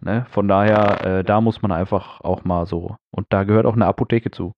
Ne? 0.00 0.26
Von 0.30 0.48
daher, 0.48 1.04
äh, 1.04 1.24
da 1.24 1.40
muss 1.40 1.62
man 1.62 1.72
einfach 1.72 2.20
auch 2.20 2.44
mal 2.44 2.66
so. 2.66 2.96
Und 3.10 3.26
da 3.30 3.44
gehört 3.44 3.66
auch 3.66 3.74
eine 3.74 3.86
Apotheke 3.86 4.30
zu. 4.30 4.52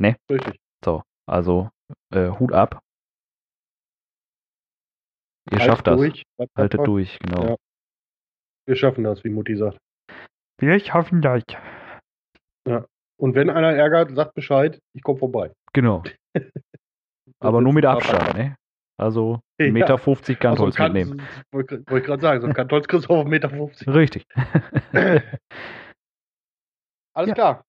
richtig. 0.00 0.58
So, 0.84 1.02
also 1.26 1.70
äh, 2.10 2.30
Hut 2.30 2.52
ab. 2.52 2.80
Ihr 5.50 5.58
Halt 5.58 5.70
schafft 5.70 5.86
das. 5.86 5.96
Durch. 5.96 6.22
Was 6.36 6.48
Haltet 6.56 6.78
man? 6.78 6.86
durch, 6.86 7.18
genau. 7.18 7.44
Ja. 7.50 7.56
Wir 8.66 8.76
schaffen 8.76 9.04
das, 9.04 9.24
wie 9.24 9.30
Mutti 9.30 9.56
sagt. 9.56 9.78
Wir 10.58 10.78
schaffen 10.78 11.20
das. 11.20 11.42
Und 13.22 13.36
wenn 13.36 13.50
einer 13.50 13.72
ärgert, 13.72 14.10
sagt 14.16 14.34
Bescheid, 14.34 14.80
ich 14.94 15.02
komme 15.04 15.18
vorbei. 15.20 15.52
Genau. 15.72 16.02
Aber 17.38 17.60
nur 17.60 17.72
mit 17.72 17.84
Abstand, 17.86 18.34
ne? 18.36 18.56
Also 19.00 19.40
Ja. 19.60 19.66
1,50 19.66 19.72
Meter 19.72 19.96
50 19.98 20.38
Kantholz 20.40 20.78
Also, 20.80 20.92
mitnehmen. 20.92 21.22
Wollte 21.52 21.76
ich 21.88 22.04
gerade 22.04 22.20
sagen, 22.20 22.40
so 22.40 22.48
ein 22.48 22.54
Kantholz 22.54 22.88
kriegst 22.88 23.08
du 23.08 23.14
auf 23.14 23.26
1,50 23.26 23.28
Meter. 23.28 23.94
Richtig. 23.94 24.24
Alles 27.14 27.28
Ja. 27.28 27.34
klar. 27.34 27.64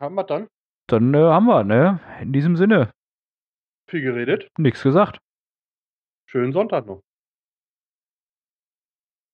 Haben 0.00 0.14
wir 0.16 0.24
dann 0.24 0.48
Dann 0.88 1.14
äh, 1.14 1.18
haben 1.18 1.46
wir, 1.46 1.64
ne? 1.64 2.00
In 2.20 2.32
diesem 2.32 2.56
Sinne, 2.56 2.90
viel 3.88 4.02
geredet. 4.02 4.48
nichts 4.58 4.82
gesagt. 4.82 5.18
Schönen 6.28 6.52
Sonntag 6.52 6.84
noch. 6.86 7.00